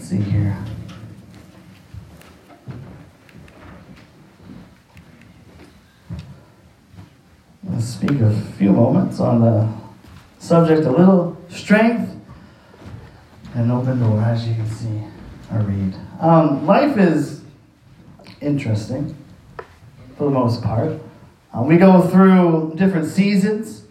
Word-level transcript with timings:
let's 0.00 0.08
see 0.08 0.16
here. 0.16 0.56
Let's 7.64 7.84
speak 7.84 8.12
a 8.12 8.32
few 8.56 8.72
moments 8.72 9.20
on 9.20 9.42
the 9.42 9.68
subject 10.38 10.86
a 10.86 10.90
little 10.90 11.36
strength 11.50 12.16
and 13.54 13.70
open 13.70 14.00
door, 14.00 14.22
as 14.22 14.48
you 14.48 14.54
can 14.54 14.70
see 14.70 15.02
or 15.52 15.60
read. 15.64 15.94
Um, 16.18 16.66
life 16.66 16.96
is 16.96 17.42
interesting 18.40 19.14
for 20.16 20.24
the 20.24 20.30
most 20.30 20.62
part. 20.62 20.98
Um, 21.52 21.66
we 21.66 21.76
go 21.76 22.00
through 22.08 22.72
different 22.76 23.06
seasons. 23.06 23.82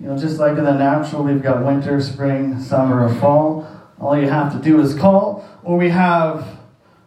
You 0.00 0.06
know, 0.06 0.16
just 0.16 0.38
like 0.38 0.56
in 0.56 0.64
the 0.64 0.72
natural, 0.72 1.22
we've 1.22 1.42
got 1.42 1.62
winter, 1.62 2.00
spring, 2.00 2.58
summer, 2.58 3.04
or 3.04 3.14
fall. 3.16 3.71
All 4.02 4.18
you 4.18 4.28
have 4.28 4.52
to 4.52 4.58
do 4.58 4.80
is 4.80 4.94
call. 4.94 5.48
Or 5.62 5.78
we 5.78 5.88
have 5.90 6.58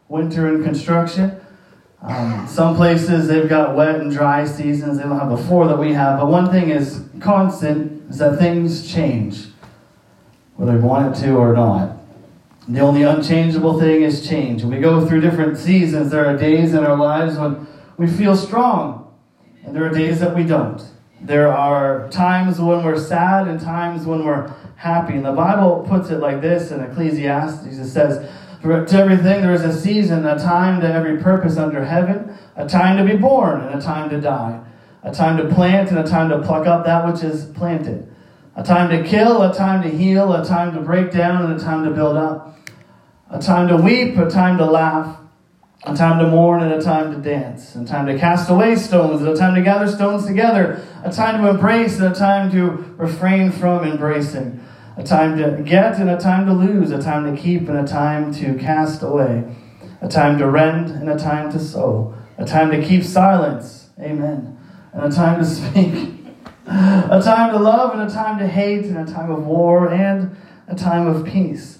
winter 0.07 0.47
and 0.47 0.63
construction. 0.63 1.39
Um, 2.01 2.47
some 2.47 2.75
places 2.75 3.27
they've 3.27 3.49
got 3.49 3.75
wet 3.75 3.99
and 3.99 4.11
dry 4.11 4.45
seasons. 4.45 4.97
They 4.97 5.03
don't 5.03 5.19
have 5.19 5.29
the 5.29 5.43
four 5.49 5.67
that 5.67 5.77
we 5.77 5.93
have. 5.93 6.19
But 6.19 6.27
one 6.27 6.51
thing 6.51 6.69
is 6.69 7.03
constant 7.19 8.09
is 8.11 8.19
that 8.19 8.37
things 8.37 8.91
change, 8.91 9.47
whether 10.55 10.73
we 10.73 10.79
want 10.79 11.17
it 11.17 11.21
to 11.21 11.35
or 11.35 11.53
not. 11.53 11.97
The 12.67 12.79
only 12.79 13.03
unchangeable 13.03 13.79
thing 13.79 14.03
is 14.03 14.27
change. 14.27 14.63
we 14.63 14.79
go 14.79 15.05
through 15.05 15.21
different 15.21 15.57
seasons. 15.57 16.11
There 16.11 16.25
are 16.25 16.37
days 16.37 16.73
in 16.73 16.83
our 16.83 16.97
lives 16.97 17.37
when 17.37 17.67
we 17.97 18.07
feel 18.07 18.35
strong, 18.35 19.13
and 19.63 19.75
there 19.75 19.85
are 19.85 19.93
days 19.93 20.19
that 20.19 20.35
we 20.35 20.43
don't. 20.43 20.81
There 21.25 21.51
are 21.51 22.09
times 22.09 22.59
when 22.59 22.83
we're 22.83 22.99
sad 22.99 23.47
and 23.47 23.59
times 23.59 24.05
when 24.05 24.23
we're 24.23 24.53
happy. 24.75 25.13
And 25.15 25.25
the 25.25 25.31
Bible 25.31 25.85
puts 25.87 26.09
it 26.09 26.19
like 26.19 26.41
this 26.41 26.71
in 26.71 26.81
Ecclesiastes. 26.81 27.65
It 27.65 27.89
says, 27.89 28.29
For 28.61 28.85
to 28.85 28.97
everything 28.97 29.41
there 29.41 29.53
is 29.53 29.63
a 29.63 29.73
season, 29.73 30.25
a 30.25 30.37
time 30.37 30.81
to 30.81 30.87
every 30.91 31.17
purpose 31.17 31.57
under 31.57 31.83
heaven, 31.83 32.37
a 32.55 32.67
time 32.67 32.97
to 32.97 33.11
be 33.11 33.17
born 33.17 33.61
and 33.61 33.79
a 33.79 33.81
time 33.81 34.09
to 34.11 34.21
die, 34.21 34.63
a 35.03 35.11
time 35.11 35.37
to 35.37 35.53
plant 35.53 35.89
and 35.89 35.99
a 35.99 36.03
time 36.03 36.29
to 36.29 36.39
pluck 36.41 36.67
up 36.67 36.85
that 36.85 37.11
which 37.11 37.23
is 37.23 37.45
planted, 37.45 38.07
a 38.55 38.63
time 38.63 38.89
to 38.89 39.07
kill, 39.07 39.41
a 39.41 39.53
time 39.53 39.81
to 39.81 39.89
heal, 39.89 40.33
a 40.33 40.45
time 40.45 40.73
to 40.75 40.81
break 40.81 41.11
down, 41.11 41.45
and 41.45 41.59
a 41.59 41.63
time 41.63 41.83
to 41.83 41.91
build 41.91 42.17
up 42.17 42.55
a 43.29 43.39
time 43.39 43.67
to 43.67 43.77
weep, 43.77 44.17
a 44.17 44.29
time 44.29 44.57
to 44.57 44.65
laugh, 44.65 45.17
a 45.85 45.95
time 45.95 46.17
to 46.19 46.27
mourn, 46.27 46.63
and 46.63 46.73
a 46.73 46.81
time 46.81 47.13
to 47.13 47.17
dance, 47.17 47.75
a 47.75 47.85
time 47.85 48.07
to 48.07 48.17
cast 48.17 48.49
away 48.49 48.75
stones, 48.75 49.21
and 49.21 49.29
a 49.29 49.35
time 49.35 49.53
to 49.53 49.61
gather 49.61 49.87
stones 49.87 50.25
together, 50.25 50.83
a 51.03 51.11
time 51.11 51.41
to 51.41 51.49
embrace, 51.49 51.99
and 51.99 52.11
a 52.11 52.15
time 52.15 52.51
to 52.51 52.69
refrain 52.97 53.51
from 53.51 53.83
embracing, 53.83 54.59
a 54.97 55.03
time 55.03 55.37
to 55.37 55.61
get, 55.63 55.99
and 55.99 56.09
a 56.09 56.17
time 56.17 56.47
to 56.47 56.53
lose, 56.53 56.91
a 56.91 57.01
time 57.01 57.33
to 57.33 57.39
keep, 57.39 57.69
and 57.69 57.77
a 57.77 57.85
time 57.85 58.33
to 58.33 58.55
cast 58.55 59.03
away, 59.03 59.43
a 60.01 60.07
time 60.07 60.39
to 60.39 60.49
rend, 60.49 60.89
and 60.89 61.07
a 61.09 61.17
time 61.17 61.51
to 61.51 61.59
sow, 61.59 62.15
a 62.37 62.45
time 62.45 62.71
to 62.71 62.83
keep 62.83 63.03
silence, 63.03 63.89
amen, 63.99 64.57
and 64.91 65.13
a 65.13 65.15
time 65.15 65.39
to 65.39 65.45
speak, 65.45 66.25
a 66.65 67.21
time 67.23 67.51
to 67.51 67.59
love, 67.59 67.93
and 67.93 68.09
a 68.09 68.11
time 68.11 68.39
to 68.39 68.47
hate, 68.47 68.85
and 68.85 68.97
a 68.97 69.11
time 69.11 69.29
of 69.29 69.45
war, 69.45 69.93
and 69.93 70.35
a 70.67 70.73
time 70.75 71.05
of 71.05 71.23
peace. 71.23 71.79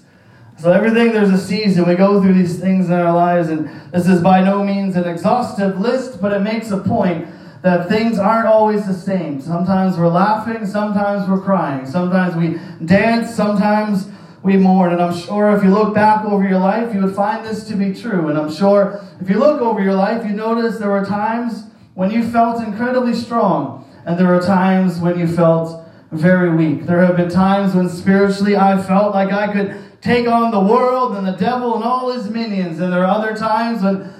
So, 0.58 0.72
everything 0.72 1.12
there's 1.12 1.30
a 1.30 1.38
season. 1.38 1.86
We 1.86 1.96
go 1.96 2.22
through 2.22 2.32
these 2.32 2.58
things 2.58 2.86
in 2.86 2.94
our 2.94 3.12
lives, 3.12 3.50
and 3.50 3.68
this 3.92 4.08
is 4.08 4.22
by 4.22 4.42
no 4.42 4.64
means 4.64 4.96
an 4.96 5.04
exhaustive 5.04 5.78
list, 5.78 6.18
but 6.18 6.32
it 6.32 6.40
makes 6.40 6.70
a 6.70 6.78
point 6.78 7.28
that 7.60 7.90
things 7.90 8.18
aren't 8.18 8.46
always 8.46 8.86
the 8.86 8.94
same. 8.94 9.38
Sometimes 9.42 9.98
we're 9.98 10.08
laughing, 10.08 10.64
sometimes 10.64 11.28
we're 11.28 11.42
crying, 11.42 11.84
sometimes 11.84 12.34
we 12.36 12.58
dance, 12.86 13.34
sometimes 13.34 14.08
we 14.42 14.56
mourn. 14.56 14.92
And 14.92 15.02
I'm 15.02 15.14
sure 15.14 15.54
if 15.54 15.62
you 15.62 15.68
look 15.68 15.94
back 15.94 16.24
over 16.24 16.48
your 16.48 16.58
life, 16.58 16.94
you 16.94 17.02
would 17.02 17.14
find 17.14 17.44
this 17.44 17.68
to 17.68 17.76
be 17.76 17.92
true. 17.92 18.28
And 18.28 18.38
I'm 18.38 18.50
sure 18.50 19.04
if 19.20 19.28
you 19.28 19.38
look 19.38 19.60
over 19.60 19.82
your 19.82 19.94
life, 19.94 20.24
you 20.24 20.32
notice 20.32 20.78
there 20.78 20.90
were 20.90 21.04
times 21.04 21.64
when 21.92 22.10
you 22.10 22.26
felt 22.26 22.66
incredibly 22.66 23.14
strong, 23.14 23.84
and 24.06 24.18
there 24.18 24.28
were 24.28 24.40
times 24.40 25.00
when 25.00 25.18
you 25.18 25.28
felt 25.28 25.86
very 26.12 26.48
weak. 26.48 26.86
There 26.86 27.04
have 27.04 27.16
been 27.16 27.28
times 27.28 27.74
when 27.74 27.90
spiritually 27.90 28.56
I 28.56 28.80
felt 28.82 29.14
like 29.14 29.32
I 29.32 29.52
could 29.52 29.82
take 30.06 30.28
on 30.28 30.52
the 30.52 30.60
world 30.60 31.16
and 31.16 31.26
the 31.26 31.32
devil 31.32 31.74
and 31.74 31.82
all 31.82 32.12
his 32.12 32.30
minions. 32.30 32.78
And 32.78 32.92
there 32.92 33.04
are 33.04 33.10
other 33.10 33.36
times 33.36 33.82
when 33.82 34.14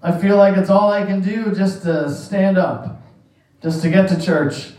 I 0.00 0.16
feel 0.16 0.36
like 0.36 0.56
it's 0.56 0.70
all 0.70 0.90
I 0.90 1.04
can 1.04 1.20
do 1.20 1.52
just 1.52 1.82
to 1.82 2.08
stand 2.08 2.56
up, 2.56 3.02
just 3.60 3.82
to 3.82 3.90
get 3.90 4.08
to 4.10 4.20
church. 4.20 4.70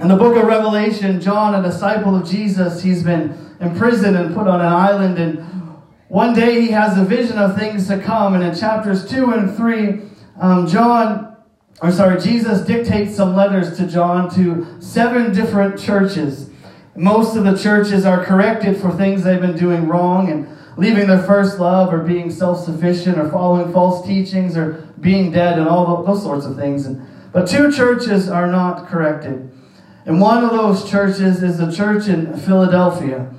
In 0.00 0.06
the 0.06 0.14
book 0.14 0.36
of 0.36 0.44
Revelation, 0.44 1.20
John, 1.20 1.56
a 1.56 1.62
disciple 1.62 2.14
of 2.14 2.30
Jesus, 2.30 2.82
he's 2.82 3.02
been 3.02 3.56
imprisoned 3.60 4.16
and 4.16 4.32
put 4.32 4.46
on 4.46 4.60
an 4.60 4.72
island. 4.72 5.18
And 5.18 5.40
one 6.06 6.34
day 6.34 6.60
he 6.60 6.68
has 6.68 6.96
a 6.96 7.04
vision 7.04 7.36
of 7.36 7.58
things 7.58 7.88
to 7.88 7.98
come. 7.98 8.34
And 8.34 8.44
in 8.44 8.54
chapters 8.54 9.10
2 9.10 9.32
and 9.32 9.56
3, 9.56 10.02
um, 10.40 10.68
John, 10.68 11.36
or 11.82 11.90
sorry, 11.90 12.20
Jesus 12.20 12.64
dictates 12.64 13.16
some 13.16 13.34
letters 13.34 13.76
to 13.78 13.88
John 13.88 14.32
to 14.36 14.80
seven 14.80 15.34
different 15.34 15.80
churches. 15.80 16.48
Most 16.98 17.36
of 17.36 17.44
the 17.44 17.56
churches 17.56 18.04
are 18.04 18.24
corrected 18.24 18.76
for 18.76 18.90
things 18.90 19.22
they've 19.22 19.40
been 19.40 19.56
doing 19.56 19.86
wrong 19.86 20.28
and 20.32 20.48
leaving 20.76 21.06
their 21.06 21.22
first 21.22 21.60
love 21.60 21.94
or 21.94 22.00
being 22.00 22.28
self 22.28 22.64
sufficient 22.64 23.16
or 23.18 23.30
following 23.30 23.72
false 23.72 24.04
teachings 24.04 24.56
or 24.56 24.72
being 25.00 25.30
dead 25.30 25.60
and 25.60 25.68
all 25.68 26.02
those 26.02 26.24
sorts 26.24 26.44
of 26.44 26.56
things. 26.56 26.88
But 27.32 27.46
two 27.46 27.70
churches 27.70 28.28
are 28.28 28.48
not 28.48 28.88
corrected. 28.88 29.48
And 30.06 30.20
one 30.20 30.42
of 30.42 30.50
those 30.50 30.90
churches 30.90 31.40
is 31.40 31.58
the 31.58 31.70
church 31.70 32.08
in 32.08 32.36
Philadelphia. 32.36 33.32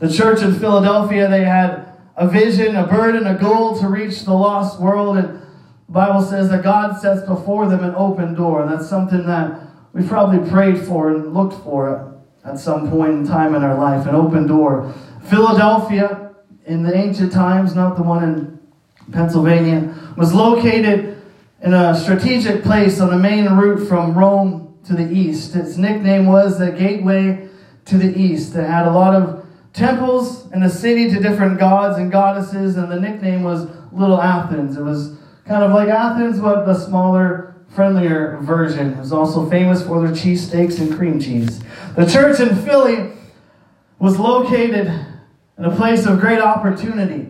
The 0.00 0.10
church 0.10 0.40
in 0.40 0.58
Philadelphia, 0.58 1.28
they 1.28 1.44
had 1.44 1.92
a 2.16 2.26
vision, 2.26 2.76
a 2.76 2.86
burden, 2.86 3.26
a 3.26 3.34
goal 3.38 3.78
to 3.80 3.88
reach 3.88 4.22
the 4.24 4.32
lost 4.32 4.80
world. 4.80 5.18
And 5.18 5.38
the 5.86 5.92
Bible 5.92 6.22
says 6.22 6.48
that 6.48 6.62
God 6.62 6.98
sets 6.98 7.26
before 7.28 7.68
them 7.68 7.84
an 7.84 7.94
open 7.94 8.32
door. 8.32 8.62
And 8.62 8.72
that's 8.72 8.88
something 8.88 9.26
that 9.26 9.68
we 9.92 10.02
probably 10.08 10.48
prayed 10.48 10.78
for 10.78 11.10
and 11.10 11.34
looked 11.34 11.62
for 11.62 12.11
at 12.44 12.58
some 12.58 12.90
point 12.90 13.12
in 13.12 13.26
time 13.26 13.54
in 13.54 13.62
our 13.62 13.78
life, 13.78 14.06
an 14.06 14.14
open 14.14 14.46
door. 14.46 14.92
Philadelphia, 15.24 16.34
in 16.66 16.82
the 16.82 16.94
ancient 16.96 17.32
times, 17.32 17.74
not 17.74 17.96
the 17.96 18.02
one 18.02 18.22
in 18.24 19.12
Pennsylvania, 19.12 19.94
was 20.16 20.34
located 20.34 21.22
in 21.62 21.72
a 21.72 21.94
strategic 21.94 22.62
place 22.62 23.00
on 23.00 23.10
the 23.10 23.16
main 23.16 23.46
route 23.46 23.86
from 23.86 24.16
Rome 24.18 24.78
to 24.84 24.94
the 24.94 25.08
east. 25.12 25.54
Its 25.54 25.76
nickname 25.76 26.26
was 26.26 26.58
the 26.58 26.72
Gateway 26.72 27.48
to 27.84 27.98
the 27.98 28.18
East. 28.18 28.54
It 28.56 28.64
had 28.64 28.86
a 28.86 28.92
lot 28.92 29.14
of 29.14 29.46
temples 29.72 30.50
in 30.52 30.60
the 30.60 30.68
city 30.68 31.08
to 31.10 31.20
different 31.20 31.58
gods 31.58 31.98
and 31.98 32.10
goddesses, 32.10 32.76
and 32.76 32.90
the 32.90 32.98
nickname 32.98 33.42
was 33.42 33.68
Little 33.92 34.20
Athens. 34.20 34.76
It 34.76 34.82
was 34.82 35.16
kind 35.46 35.62
of 35.62 35.70
like 35.72 35.88
Athens, 35.88 36.40
but 36.40 36.64
the 36.64 36.74
smaller 36.74 37.51
friendlier 37.74 38.38
version. 38.42 38.98
Was 38.98 39.12
also 39.12 39.48
famous 39.48 39.84
for 39.84 40.00
their 40.00 40.14
cheesesteaks 40.14 40.78
and 40.78 40.94
cream 40.94 41.20
cheese. 41.20 41.62
The 41.96 42.06
church 42.06 42.40
in 42.40 42.54
Philly 42.56 43.12
was 43.98 44.18
located 44.18 44.86
in 45.58 45.64
a 45.64 45.74
place 45.76 46.06
of 46.06 46.20
great 46.20 46.40
opportunity. 46.40 47.28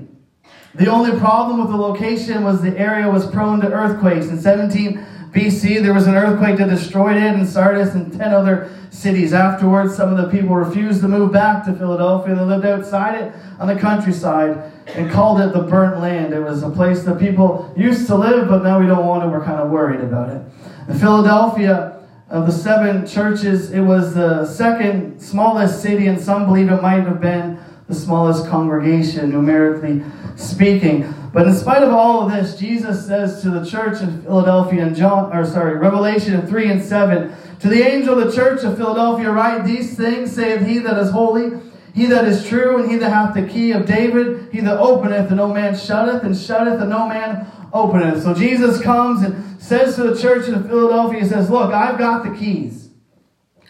The 0.75 0.87
only 0.87 1.19
problem 1.19 1.61
with 1.61 1.69
the 1.69 1.77
location 1.77 2.45
was 2.45 2.63
the 2.63 2.77
area 2.79 3.09
was 3.11 3.31
prone 3.31 3.61
to 3.61 3.71
earthquakes. 3.71 4.29
In 4.29 4.41
17 4.41 5.05
BC, 5.33 5.83
there 5.83 5.95
was 5.95 6.07
an 6.07 6.15
earthquake 6.15 6.59
that 6.59 6.69
destroyed 6.69 7.17
it 7.17 7.23
and 7.23 7.49
Sardis 7.49 7.95
and 7.95 8.13
10 8.13 8.35
other 8.35 8.71
cities. 8.91 9.33
Afterwards, 9.33 9.97
some 9.97 10.15
of 10.15 10.19
the 10.19 10.31
people 10.31 10.55
refused 10.55 11.01
to 11.01 11.09
move 11.09 11.33
back 11.33 11.65
to 11.65 11.73
Philadelphia. 11.73 12.35
They 12.35 12.43
lived 12.43 12.67
outside 12.67 13.15
it 13.19 13.33
on 13.59 13.67
the 13.67 13.75
countryside 13.75 14.71
and 14.89 15.11
called 15.11 15.41
it 15.41 15.55
the 15.55 15.63
burnt 15.63 16.01
land. 16.01 16.35
It 16.35 16.41
was 16.41 16.63
a 16.63 16.69
place 16.69 17.05
that 17.05 17.19
people 17.19 17.73
used 17.75 18.07
to 18.09 18.15
live, 18.15 18.47
but 18.47 18.63
now 18.63 18.79
we 18.79 18.87
don't 18.87 19.07
want 19.07 19.25
it. 19.25 19.29
We're 19.29 19.43
kind 19.43 19.59
of 19.59 19.71
worried 19.71 20.01
about 20.01 20.29
it. 20.29 20.43
In 20.89 20.99
Philadelphia, 20.99 21.99
of 22.29 22.47
the 22.47 22.53
seven 22.53 23.07
churches, 23.07 23.73
it 23.73 23.81
was 23.81 24.15
the 24.15 24.47
second 24.47 25.21
smallest 25.21 25.83
city, 25.83 26.07
and 26.07 26.21
some 26.21 26.47
believe 26.47 26.71
it 26.71 26.81
might 26.83 27.05
have 27.05 27.21
been 27.21 27.59
the 27.89 27.95
smallest 27.95 28.49
congregation, 28.49 29.31
numerically 29.31 30.03
speaking. 30.37 31.03
But 31.33 31.49
in 31.49 31.55
spite 31.55 31.83
of 31.83 31.91
all 31.91 32.23
of 32.23 32.33
this, 32.33 32.57
Jesus 32.57 33.07
says 33.07 33.41
to 33.43 33.51
the 33.51 33.65
church 33.65 34.03
in 34.03 34.23
Philadelphia 34.23 34.87
in 34.87 34.95
John, 34.95 35.35
or 35.35 35.47
sorry, 35.47 35.79
Revelation 35.79 36.47
3 36.47 36.71
and 36.71 36.83
7, 36.83 37.35
to 37.61 37.69
the 37.69 37.83
angel 37.83 38.19
of 38.19 38.27
the 38.27 38.33
church 38.37 38.63
of 38.65 38.77
Philadelphia, 38.77 39.31
write 39.31 39.65
these 39.65 39.97
things, 39.97 40.33
saith 40.33 40.67
he 40.67 40.79
that 40.81 40.99
is 40.99 41.11
holy, 41.11 41.59
he 41.95 42.07
that 42.07 42.27
is 42.27 42.47
true, 42.47 42.83
and 42.83 42.91
he 42.91 42.99
that 42.99 43.11
hath 43.11 43.35
the 43.35 43.47
key 43.47 43.73
of 43.73 43.87
David, 43.87 44.53
he 44.53 44.61
that 44.61 44.79
openeth, 44.79 45.29
and 45.29 45.37
no 45.37 45.49
man 45.49 45.75
shutteth, 45.77 46.23
and 46.23 46.37
shutteth, 46.37 46.81
and 46.81 46.91
no 46.91 47.09
man 47.09 47.47
openeth. 47.73 48.23
So 48.23 48.35
Jesus 48.35 48.81
comes 48.83 49.23
and 49.23 49.61
says 49.61 49.97
to 49.97 50.03
the 50.03 50.21
church 50.21 50.49
in 50.49 50.63
Philadelphia, 50.65 51.21
he 51.21 51.27
says, 51.27 51.49
Look, 51.49 51.73
I've 51.73 51.99
got 51.99 52.25
the 52.25 52.37
keys 52.37 52.91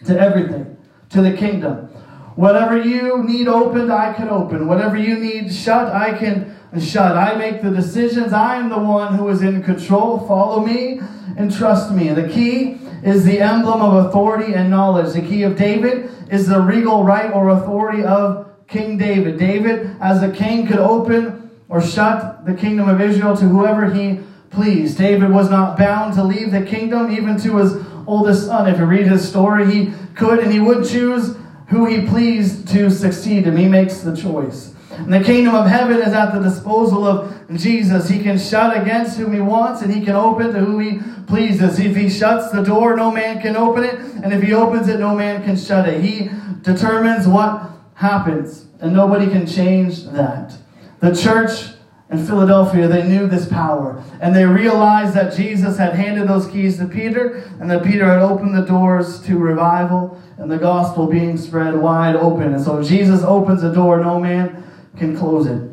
to 0.05 0.19
everything, 0.19 0.77
to 1.09 1.21
the 1.21 1.35
kingdom. 1.35 1.89
Whatever 2.35 2.77
you 2.77 3.23
need 3.23 3.47
opened, 3.47 3.91
I 3.91 4.13
can 4.13 4.27
open. 4.27 4.67
Whatever 4.67 4.97
you 4.97 5.17
need 5.17 5.53
shut, 5.53 5.93
I 5.93 6.17
can 6.17 6.57
shut. 6.81 7.15
I 7.15 7.35
make 7.35 7.61
the 7.61 7.71
decisions. 7.71 8.33
I 8.33 8.57
am 8.57 8.69
the 8.69 8.79
one 8.79 9.15
who 9.15 9.29
is 9.29 9.41
in 9.41 9.61
control. 9.63 10.25
Follow 10.27 10.65
me 10.65 10.99
and 11.37 11.53
trust 11.53 11.91
me. 11.91 12.09
The 12.09 12.27
key 12.27 12.79
is 13.03 13.25
the 13.25 13.39
emblem 13.39 13.81
of 13.81 14.05
authority 14.05 14.53
and 14.53 14.69
knowledge. 14.69 15.13
The 15.13 15.21
key 15.21 15.43
of 15.43 15.55
David 15.55 16.09
is 16.31 16.47
the 16.47 16.59
regal 16.61 17.03
right 17.03 17.31
or 17.31 17.49
authority 17.49 18.03
of 18.03 18.49
King 18.67 18.97
David. 18.97 19.37
David, 19.37 19.95
as 20.01 20.23
a 20.23 20.31
king, 20.31 20.65
could 20.65 20.79
open 20.79 21.51
or 21.69 21.81
shut 21.81 22.45
the 22.45 22.53
kingdom 22.53 22.87
of 22.89 23.01
Israel 23.01 23.35
to 23.37 23.45
whoever 23.45 23.93
he 23.93 24.19
pleased. 24.49 24.97
David 24.97 25.31
was 25.31 25.49
not 25.49 25.77
bound 25.77 26.13
to 26.13 26.23
leave 26.23 26.51
the 26.51 26.61
kingdom, 26.61 27.11
even 27.11 27.37
to 27.39 27.57
his 27.57 27.75
oldest 28.07 28.45
son. 28.45 28.67
If 28.67 28.79
you 28.79 28.85
read 28.85 29.07
his 29.07 29.27
story, 29.27 29.69
he 29.69 29.93
could 30.15 30.39
and 30.39 30.51
he 30.51 30.59
would 30.59 30.87
choose 30.87 31.35
who 31.67 31.85
he 31.85 32.05
pleased 32.07 32.67
to 32.69 32.89
succeed 32.89 33.45
him. 33.45 33.57
He 33.57 33.67
makes 33.67 34.01
the 34.01 34.15
choice. 34.15 34.73
And 34.97 35.13
the 35.13 35.23
kingdom 35.23 35.55
of 35.55 35.67
heaven 35.67 35.97
is 36.01 36.13
at 36.13 36.33
the 36.33 36.39
disposal 36.39 37.05
of 37.05 37.33
Jesus. 37.55 38.09
He 38.09 38.21
can 38.21 38.37
shut 38.37 38.75
against 38.75 39.17
whom 39.17 39.33
he 39.33 39.41
wants 39.41 39.81
and 39.81 39.93
he 39.93 40.03
can 40.03 40.15
open 40.15 40.53
to 40.53 40.59
who 40.59 40.79
he 40.79 40.99
pleases. 41.27 41.79
If 41.79 41.95
he 41.95 42.09
shuts 42.09 42.51
the 42.51 42.63
door, 42.63 42.95
no 42.95 43.11
man 43.11 43.41
can 43.41 43.55
open 43.55 43.83
it. 43.83 43.99
And 44.23 44.33
if 44.33 44.41
he 44.41 44.53
opens 44.53 44.87
it, 44.87 44.99
no 44.99 45.15
man 45.15 45.43
can 45.43 45.57
shut 45.57 45.87
it. 45.87 46.01
He 46.01 46.29
determines 46.61 47.27
what 47.27 47.69
happens, 47.95 48.65
and 48.79 48.93
nobody 48.93 49.27
can 49.27 49.45
change 49.45 50.05
that. 50.05 50.57
The 50.99 51.15
church 51.15 51.73
in 52.09 52.25
Philadelphia, 52.25 52.87
they 52.87 53.07
knew 53.07 53.27
this 53.27 53.47
power. 53.47 54.03
And 54.21 54.35
they 54.35 54.45
realized 54.45 55.13
that 55.15 55.35
Jesus 55.35 55.77
had 55.77 55.95
handed 55.95 56.27
those 56.27 56.47
keys 56.47 56.77
to 56.77 56.85
Peter, 56.85 57.49
and 57.59 57.69
that 57.69 57.83
Peter 57.83 58.05
had 58.05 58.19
opened 58.19 58.55
the 58.55 58.65
doors 58.65 59.21
to 59.23 59.37
revival 59.37 60.21
and 60.37 60.51
the 60.51 60.57
gospel 60.57 61.07
being 61.07 61.37
spread 61.37 61.75
wide 61.75 62.15
open. 62.15 62.53
And 62.53 62.63
so 62.63 62.83
Jesus 62.83 63.23
opens 63.23 63.61
the 63.61 63.71
door, 63.71 63.99
no 63.99 64.19
man 64.19 64.63
can 64.97 65.15
close 65.17 65.47
it. 65.47 65.69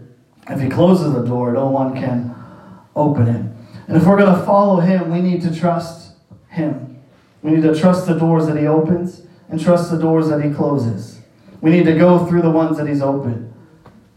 If 0.49 0.61
he 0.61 0.69
closes 0.69 1.13
the 1.13 1.25
door, 1.25 1.53
no 1.53 1.69
one 1.69 1.95
can 1.95 2.35
open 2.97 3.29
it. 3.29 3.47
And 3.89 3.97
if 3.97 4.05
we're 4.05 4.17
going 4.17 4.37
to 4.37 4.45
follow 4.45 4.81
him, 4.81 5.11
we 5.11 5.21
need 5.21 5.43
to 5.43 5.55
trust 5.55 6.13
him. 6.49 7.03
We 7.43 7.53
need 7.53 7.63
to 7.63 7.79
trust 7.79 8.07
the 8.07 8.19
doors 8.19 8.47
that 8.47 8.57
he 8.57 8.67
opens 8.67 9.23
and 9.49 9.61
trust 9.61 9.91
the 9.91 9.99
doors 9.99 10.29
that 10.29 10.43
he 10.43 10.51
closes. 10.51 11.21
We 11.61 11.71
need 11.71 11.85
to 11.85 11.95
go 11.95 12.27
through 12.27 12.43
the 12.43 12.51
ones 12.51 12.79
that 12.79 12.87
he's 12.87 13.03
opened 13.03 13.53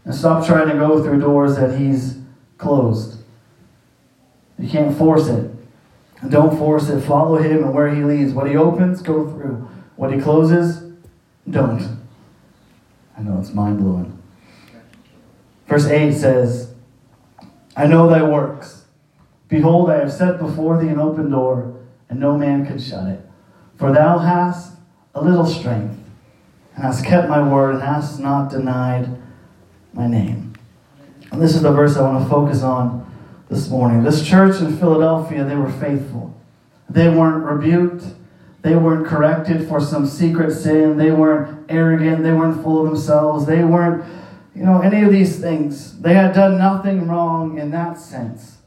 and 0.04 0.14
stop 0.14 0.46
trying 0.46 0.68
to 0.68 0.74
go 0.74 1.02
through 1.02 1.20
doors 1.20 1.56
that 1.56 1.78
he's 1.78 2.18
closed. 2.58 3.18
You 4.58 4.68
can't 4.68 4.96
force 4.96 5.28
it. 5.28 5.50
Don't 6.28 6.56
force 6.56 6.88
it. 6.88 7.00
Follow 7.00 7.36
him 7.36 7.64
and 7.64 7.74
where 7.74 7.94
he 7.94 8.02
leads. 8.02 8.32
What 8.32 8.48
he 8.48 8.56
opens, 8.56 9.02
go 9.02 9.28
through. 9.28 9.68
What 9.96 10.12
he 10.12 10.20
closes, 10.20 10.92
don't. 11.48 11.98
I 13.16 13.22
know 13.22 13.38
it's 13.40 13.52
mind 13.52 13.78
blowing. 13.78 14.22
Verse 15.74 15.86
8 15.86 16.12
says, 16.12 16.72
I 17.76 17.88
know 17.88 18.08
thy 18.08 18.22
works. 18.22 18.84
Behold, 19.48 19.90
I 19.90 19.96
have 19.96 20.12
set 20.12 20.38
before 20.38 20.80
thee 20.80 20.86
an 20.86 21.00
open 21.00 21.32
door, 21.32 21.74
and 22.08 22.20
no 22.20 22.38
man 22.38 22.64
can 22.64 22.78
shut 22.78 23.08
it. 23.08 23.20
For 23.74 23.90
thou 23.90 24.18
hast 24.18 24.76
a 25.16 25.20
little 25.20 25.44
strength, 25.44 25.98
and 26.76 26.84
hast 26.84 27.04
kept 27.04 27.28
my 27.28 27.42
word, 27.42 27.74
and 27.74 27.82
hast 27.82 28.20
not 28.20 28.50
denied 28.50 29.08
my 29.92 30.06
name. 30.06 30.52
And 31.32 31.42
this 31.42 31.56
is 31.56 31.62
the 31.62 31.72
verse 31.72 31.96
I 31.96 32.02
want 32.02 32.22
to 32.22 32.30
focus 32.30 32.62
on 32.62 33.12
this 33.50 33.68
morning. 33.68 34.04
This 34.04 34.24
church 34.24 34.60
in 34.60 34.76
Philadelphia, 34.76 35.42
they 35.42 35.56
were 35.56 35.72
faithful. 35.72 36.40
They 36.88 37.08
weren't 37.08 37.42
rebuked. 37.42 38.04
They 38.62 38.76
weren't 38.76 39.08
corrected 39.08 39.66
for 39.68 39.80
some 39.80 40.06
secret 40.06 40.54
sin. 40.54 40.98
They 40.98 41.10
weren't 41.10 41.68
arrogant. 41.68 42.22
They 42.22 42.32
weren't 42.32 42.62
full 42.62 42.84
of 42.84 42.92
themselves. 42.92 43.44
They 43.46 43.64
weren't, 43.64 44.04
you 44.54 44.62
know, 44.62 44.80
any 44.80 45.02
of 45.02 45.10
these 45.10 45.40
things. 45.40 46.00
They 46.00 46.14
had 46.14 46.34
done 46.34 46.58
nothing 46.58 47.08
wrong 47.08 47.58
in 47.58 47.70
that 47.72 47.98
sense. 47.98 48.58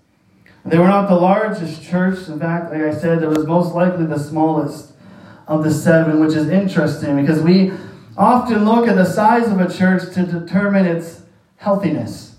They 0.65 0.77
were 0.77 0.87
not 0.87 1.07
the 1.07 1.15
largest 1.15 1.81
church. 1.81 2.27
In 2.27 2.39
fact, 2.39 2.71
like 2.71 2.81
I 2.81 2.93
said, 2.93 3.23
it 3.23 3.29
was 3.29 3.45
most 3.45 3.73
likely 3.73 4.05
the 4.05 4.19
smallest 4.19 4.93
of 5.47 5.63
the 5.63 5.71
seven, 5.71 6.19
which 6.19 6.35
is 6.35 6.49
interesting 6.49 7.15
because 7.15 7.41
we 7.41 7.71
often 8.17 8.65
look 8.65 8.87
at 8.87 8.95
the 8.95 9.05
size 9.05 9.47
of 9.47 9.61
a 9.61 9.73
church 9.73 10.13
to 10.13 10.25
determine 10.25 10.85
its 10.85 11.21
healthiness. 11.55 12.35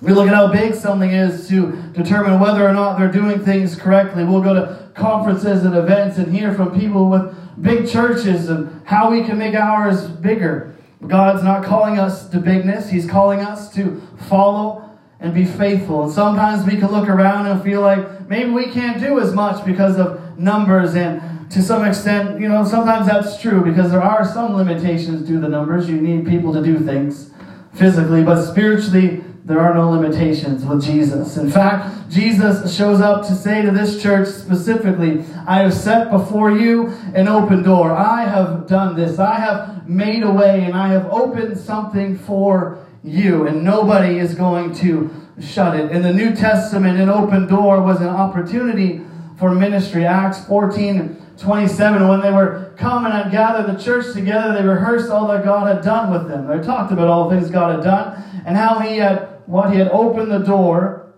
We 0.00 0.12
look 0.12 0.28
at 0.28 0.34
how 0.34 0.50
big 0.50 0.74
something 0.74 1.10
is 1.10 1.48
to 1.48 1.72
determine 1.92 2.40
whether 2.40 2.66
or 2.66 2.72
not 2.72 2.98
they're 2.98 3.12
doing 3.12 3.44
things 3.44 3.76
correctly. 3.76 4.24
We'll 4.24 4.40
go 4.40 4.54
to 4.54 4.88
conferences 4.94 5.64
and 5.64 5.76
events 5.76 6.16
and 6.16 6.34
hear 6.34 6.54
from 6.54 6.78
people 6.78 7.10
with 7.10 7.34
big 7.62 7.86
churches 7.86 8.48
and 8.48 8.80
how 8.86 9.10
we 9.10 9.22
can 9.24 9.36
make 9.36 9.54
ours 9.54 10.08
bigger. 10.08 10.74
God's 11.06 11.42
not 11.42 11.64
calling 11.64 11.98
us 11.98 12.28
to 12.28 12.38
bigness, 12.38 12.90
He's 12.90 13.06
calling 13.06 13.40
us 13.40 13.72
to 13.74 14.00
follow 14.28 14.88
and 15.18 15.34
be 15.34 15.44
faithful. 15.44 16.04
And 16.04 16.12
sometimes 16.12 16.66
we 16.66 16.78
can 16.78 16.90
look 16.90 17.08
around 17.08 17.46
and 17.46 17.62
feel 17.62 17.80
like 17.80 18.28
maybe 18.28 18.50
we 18.50 18.70
can't 18.70 19.00
do 19.00 19.20
as 19.20 19.34
much 19.34 19.64
because 19.64 19.98
of 19.98 20.38
numbers 20.38 20.94
and 20.94 21.20
to 21.50 21.62
some 21.62 21.84
extent, 21.84 22.40
you 22.40 22.48
know, 22.48 22.64
sometimes 22.64 23.08
that's 23.08 23.40
true 23.40 23.62
because 23.64 23.90
there 23.90 24.02
are 24.02 24.24
some 24.24 24.54
limitations 24.54 25.26
to 25.26 25.40
the 25.40 25.48
numbers. 25.48 25.88
You 25.88 26.00
need 26.00 26.26
people 26.26 26.52
to 26.52 26.62
do 26.62 26.78
things 26.78 27.30
physically, 27.74 28.22
but 28.22 28.44
spiritually, 28.44 29.24
there 29.44 29.60
are 29.60 29.74
no 29.74 29.90
limitations 29.90 30.64
with 30.64 30.84
Jesus. 30.84 31.36
In 31.36 31.50
fact, 31.50 32.10
Jesus 32.10 32.76
shows 32.76 33.00
up 33.00 33.26
to 33.26 33.34
say 33.34 33.62
to 33.62 33.70
this 33.70 34.02
church 34.02 34.28
specifically, 34.28 35.24
I 35.46 35.60
have 35.60 35.72
set 35.72 36.10
before 36.10 36.50
you 36.50 36.88
an 37.14 37.26
open 37.26 37.62
door. 37.62 37.92
I 37.92 38.24
have 38.24 38.66
done 38.66 38.96
this. 38.96 39.18
I 39.18 39.36
have 39.36 39.88
made 39.88 40.22
a 40.22 40.30
way 40.30 40.64
and 40.64 40.74
I 40.74 40.88
have 40.88 41.06
opened 41.06 41.58
something 41.58 42.18
for 42.18 42.86
you, 43.02 43.46
and 43.46 43.64
nobody 43.64 44.18
is 44.18 44.34
going 44.34 44.74
to 44.74 45.10
shut 45.40 45.74
it. 45.74 45.90
In 45.90 46.02
the 46.02 46.12
New 46.12 46.34
Testament, 46.34 47.00
an 47.00 47.08
open 47.08 47.46
door 47.46 47.80
was 47.82 48.00
an 48.00 48.08
opportunity 48.08 49.00
for 49.38 49.54
ministry. 49.54 50.04
Acts 50.04 50.44
14 50.44 51.16
27, 51.38 52.06
when 52.06 52.20
they 52.20 52.30
were 52.30 52.74
coming 52.76 53.12
and 53.12 53.32
gathered 53.32 53.74
the 53.74 53.82
church 53.82 54.12
together, 54.12 54.52
they 54.52 54.62
rehearsed 54.62 55.10
all 55.10 55.26
that 55.28 55.42
God 55.42 55.74
had 55.74 55.82
done 55.82 56.10
with 56.10 56.28
them. 56.28 56.46
They 56.46 56.62
talked 56.62 56.92
about 56.92 57.08
all 57.08 57.30
the 57.30 57.36
things 57.36 57.50
God 57.50 57.76
had 57.76 57.82
done 57.82 58.22
and 58.44 58.58
how 58.58 58.78
He 58.80 58.98
had, 58.98 59.29
what 59.50 59.72
He 59.72 59.78
had 59.78 59.88
opened 59.88 60.30
the 60.30 60.38
door 60.38 61.12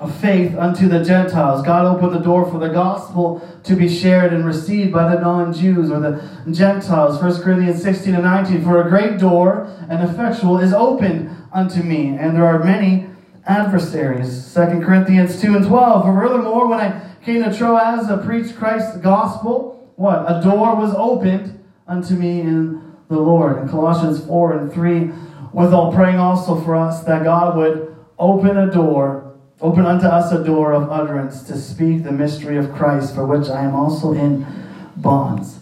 of 0.00 0.18
faith 0.18 0.56
unto 0.56 0.88
the 0.88 1.04
Gentiles. 1.04 1.62
God 1.62 1.84
opened 1.84 2.14
the 2.14 2.24
door 2.24 2.50
for 2.50 2.58
the 2.58 2.70
gospel 2.70 3.46
to 3.64 3.76
be 3.76 3.86
shared 3.86 4.32
and 4.32 4.46
received 4.46 4.94
by 4.94 5.14
the 5.14 5.20
non 5.20 5.52
Jews 5.52 5.90
or 5.90 6.00
the 6.00 6.22
Gentiles. 6.50 7.20
1 7.20 7.42
Corinthians 7.42 7.82
16 7.82 8.14
and 8.14 8.24
19, 8.24 8.64
For 8.64 8.80
a 8.80 8.88
great 8.88 9.18
door 9.18 9.70
and 9.90 10.02
effectual 10.02 10.58
is 10.58 10.72
opened 10.72 11.30
unto 11.52 11.82
me, 11.82 12.16
and 12.16 12.34
there 12.34 12.46
are 12.46 12.64
many 12.64 13.08
adversaries. 13.44 14.54
2 14.54 14.80
Corinthians 14.80 15.38
2 15.38 15.56
and 15.56 15.66
12, 15.66 16.04
For 16.06 16.14
furthermore, 16.14 16.66
when 16.66 16.80
I 16.80 17.02
came 17.22 17.44
to 17.44 17.54
Troas 17.54 18.06
to 18.08 18.16
preach 18.24 18.56
Christ's 18.56 18.96
gospel, 18.98 19.92
what? 19.96 20.24
A 20.26 20.40
door 20.42 20.76
was 20.76 20.94
opened 20.94 21.62
unto 21.86 22.14
me 22.14 22.40
in 22.40 22.94
the 23.08 23.18
Lord. 23.18 23.58
In 23.58 23.68
Colossians 23.68 24.24
4 24.24 24.52
and 24.56 24.72
3, 24.72 25.10
withal 25.52 25.92
praying 25.92 26.18
also 26.18 26.60
for 26.60 26.76
us 26.76 27.02
that 27.04 27.24
God 27.24 27.56
would 27.56 27.96
open 28.18 28.56
a 28.56 28.70
door, 28.70 29.34
open 29.60 29.86
unto 29.86 30.06
us 30.06 30.32
a 30.32 30.44
door 30.44 30.72
of 30.72 30.90
utterance 30.90 31.42
to 31.44 31.56
speak 31.56 32.04
the 32.04 32.12
mystery 32.12 32.56
of 32.56 32.72
Christ, 32.72 33.14
for 33.14 33.26
which 33.26 33.48
I 33.48 33.64
am 33.64 33.74
also 33.74 34.12
in 34.12 34.46
bonds. 34.96 35.60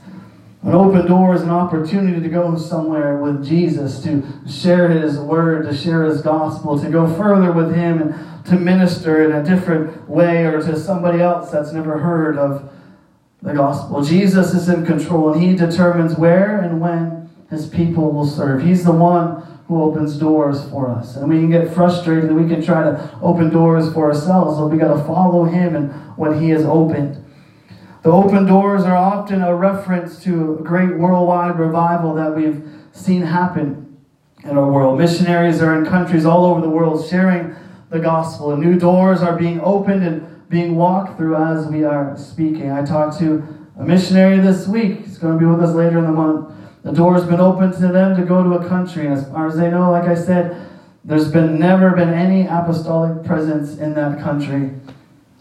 An 0.63 0.75
open 0.75 1.07
door 1.07 1.35
is 1.35 1.43
an 1.43 1.51
opportunity 1.51 2.21
to 2.21 2.29
go 2.29 2.57
somewhere 2.57 3.19
with 3.19 3.47
Jesus, 3.47 4.03
to 4.03 4.23
share 4.49 4.89
his 4.89 5.19
word, 5.19 5.65
to 5.67 5.77
share 5.77 6.05
his 6.05 6.21
gospel, 6.21 6.79
to 6.81 6.91
go 6.91 7.07
further 7.15 7.53
with 7.53 7.75
him 7.75 8.03
and 8.03 8.45
to 8.47 8.57
minister 8.57 9.25
in 9.25 9.33
a 9.33 9.45
different 9.45 10.09
way 10.09 10.47
or 10.47 10.61
to 10.61 10.77
somebody 10.77 11.21
else 11.21 11.51
that's 11.51 11.73
never 11.73 11.99
heard 11.99 12.37
of 12.37 12.73
the 13.41 13.55
gospel. 13.55 14.03
Jesus 14.03 14.53
is 14.53 14.69
in 14.69 14.85
control 14.85 15.33
and 15.33 15.41
he 15.41 15.55
determines 15.55 16.17
where 16.17 16.59
and 16.61 16.81
when 16.81 17.31
his 17.51 17.69
people 17.69 18.11
will 18.11 18.27
serve. 18.27 18.63
He's 18.63 18.85
the 18.85 18.93
one 18.93 19.47
who 19.69 19.83
opens 19.83 20.17
doors 20.17 20.69
for 20.71 20.91
us. 20.91 21.17
And 21.17 21.29
we 21.29 21.37
can 21.37 21.51
get 21.51 21.73
frustrated 21.73 22.25
and 22.25 22.43
we 22.43 22.49
can 22.49 22.65
try 22.65 22.83
to 22.83 23.19
open 23.23 23.51
doors 23.51 23.93
for 23.93 24.11
ourselves, 24.11 24.59
but 24.59 24.69
we 24.69 24.79
got 24.79 24.97
to 24.97 25.05
follow 25.05 25.45
him 25.45 25.77
and 25.77 25.93
what 26.17 26.41
he 26.41 26.49
has 26.51 26.65
opened. 26.65 27.23
The 28.03 28.11
open 28.11 28.47
doors 28.47 28.85
are 28.85 28.97
often 28.97 29.43
a 29.43 29.55
reference 29.55 30.23
to 30.23 30.59
a 30.59 30.63
great 30.63 30.97
worldwide 30.97 31.59
revival 31.59 32.15
that 32.15 32.35
we've 32.35 32.63
seen 32.93 33.23
happen 33.23 33.99
in 34.43 34.57
our 34.57 34.73
world. 34.73 34.99
Missionaries 34.99 35.61
are 35.61 35.79
in 35.79 35.85
countries 35.85 36.25
all 36.25 36.47
over 36.47 36.63
the 36.63 36.71
world 36.71 37.07
sharing 37.07 37.55
the 37.91 37.99
gospel, 37.99 38.53
and 38.53 38.63
new 38.63 38.79
doors 38.79 39.21
are 39.21 39.37
being 39.37 39.61
opened 39.61 40.03
and 40.03 40.49
being 40.49 40.77
walked 40.77 41.19
through 41.19 41.37
as 41.37 41.67
we 41.67 41.85
are 41.85 42.17
speaking. 42.17 42.71
I 42.71 42.85
talked 42.85 43.19
to 43.19 43.47
a 43.79 43.85
missionary 43.85 44.39
this 44.41 44.67
week. 44.67 45.01
He's 45.01 45.19
going 45.19 45.35
to 45.35 45.39
be 45.39 45.45
with 45.45 45.63
us 45.63 45.75
later 45.75 45.99
in 45.99 46.05
the 46.05 46.13
month. 46.13 46.55
The 46.89 46.95
door's 46.95 47.25
been 47.25 47.39
opened 47.39 47.75
to 47.75 47.89
them 47.89 48.17
to 48.17 48.25
go 48.25 48.43
to 48.43 48.55
a 48.55 48.67
country, 48.67 49.05
and 49.05 49.13
as 49.13 49.29
far 49.29 49.47
as 49.47 49.59
they 49.59 49.71
know, 49.71 49.91
like 49.91 50.09
I 50.09 50.15
said, 50.15 50.71
there's 51.05 51.31
been 51.31 51.61
never 51.61 51.91
been 51.91 52.15
any 52.15 52.47
apostolic 52.47 53.27
presence 53.27 53.77
in 53.77 53.93
that 53.93 54.23
country 54.23 54.71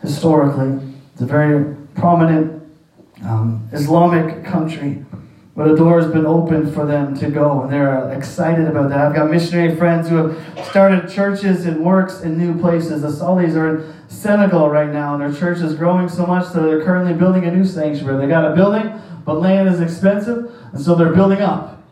historically. 0.01 0.77
It's 1.13 1.22
a 1.22 1.25
very 1.25 1.74
prominent 1.96 2.62
um, 3.24 3.66
Islamic 3.72 4.44
country. 4.44 5.06
But 5.56 5.72
a 5.72 5.75
door 5.77 6.01
has 6.01 6.12
been 6.12 6.25
opened 6.25 6.74
for 6.74 6.86
them 6.86 7.16
to 7.16 7.32
go, 7.32 7.62
and 7.62 7.72
they're 7.72 8.12
excited 8.12 8.68
about 8.68 8.89
that. 8.89 9.00
I've 9.00 9.16
got 9.16 9.32
missionary 9.32 9.74
friends 9.77 10.10
who 10.10 10.27
have 10.27 10.66
started 10.68 11.10
churches 11.10 11.66
and 11.66 11.84
works 11.84 12.24
in 12.24 12.38
new 12.38 12.60
places. 12.60 13.04
The 13.04 13.10
Sullies 13.10 13.56
are 13.56 13.77
in 13.77 13.94
Senegal 14.08 14.70
right 14.70 14.92
now, 14.92 15.14
and 15.14 15.22
their 15.22 15.38
church 15.38 15.60
is 15.60 15.76
growing 15.76 16.08
so 16.08 16.26
much 16.26 16.54
that 16.54 16.62
they're 16.62 16.84
currently 16.84 17.14
building 17.14 17.44
a 17.44 17.52
new 17.52 17.66
sanctuary. 17.66 18.18
They 18.18 18.28
got 18.28 18.50
a 18.50 18.56
building, 18.56 19.00
but 19.26 19.40
land 19.40 19.68
is 19.68 19.82
expensive, 19.82 20.52
and 20.72 20.82
so 20.82 20.96
they're 20.96 21.14
building 21.14 21.42
up. 21.42 21.84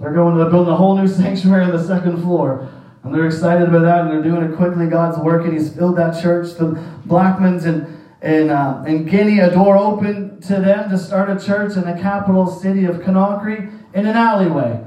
They're 0.00 0.12
going 0.12 0.38
to 0.38 0.48
build 0.48 0.68
a 0.68 0.76
whole 0.76 0.96
new 0.96 1.08
sanctuary 1.22 1.64
on 1.64 1.72
the 1.72 1.82
second 1.82 2.22
floor. 2.22 2.70
And 3.02 3.14
they're 3.14 3.26
excited 3.26 3.68
about 3.68 3.82
that, 3.82 4.00
and 4.00 4.10
they're 4.10 4.22
doing 4.22 4.50
it 4.50 4.56
quickly. 4.56 4.86
God's 4.86 5.18
working. 5.18 5.52
He's 5.52 5.72
filled 5.74 5.96
that 5.96 6.20
church. 6.20 6.54
The 6.54 6.72
Blackmans 7.06 7.66
in, 7.66 8.00
in, 8.22 8.50
uh, 8.50 8.84
in 8.86 9.04
Guinea, 9.04 9.40
a 9.40 9.50
door 9.50 9.76
opened 9.76 10.42
to 10.44 10.60
them 10.60 10.90
to 10.90 10.98
start 10.98 11.30
a 11.30 11.44
church 11.44 11.76
in 11.76 11.82
the 11.82 12.00
capital 12.00 12.46
city 12.46 12.86
of 12.86 12.96
Conakry 12.96 13.72
in 13.94 14.06
an 14.06 14.16
alleyway. 14.16 14.84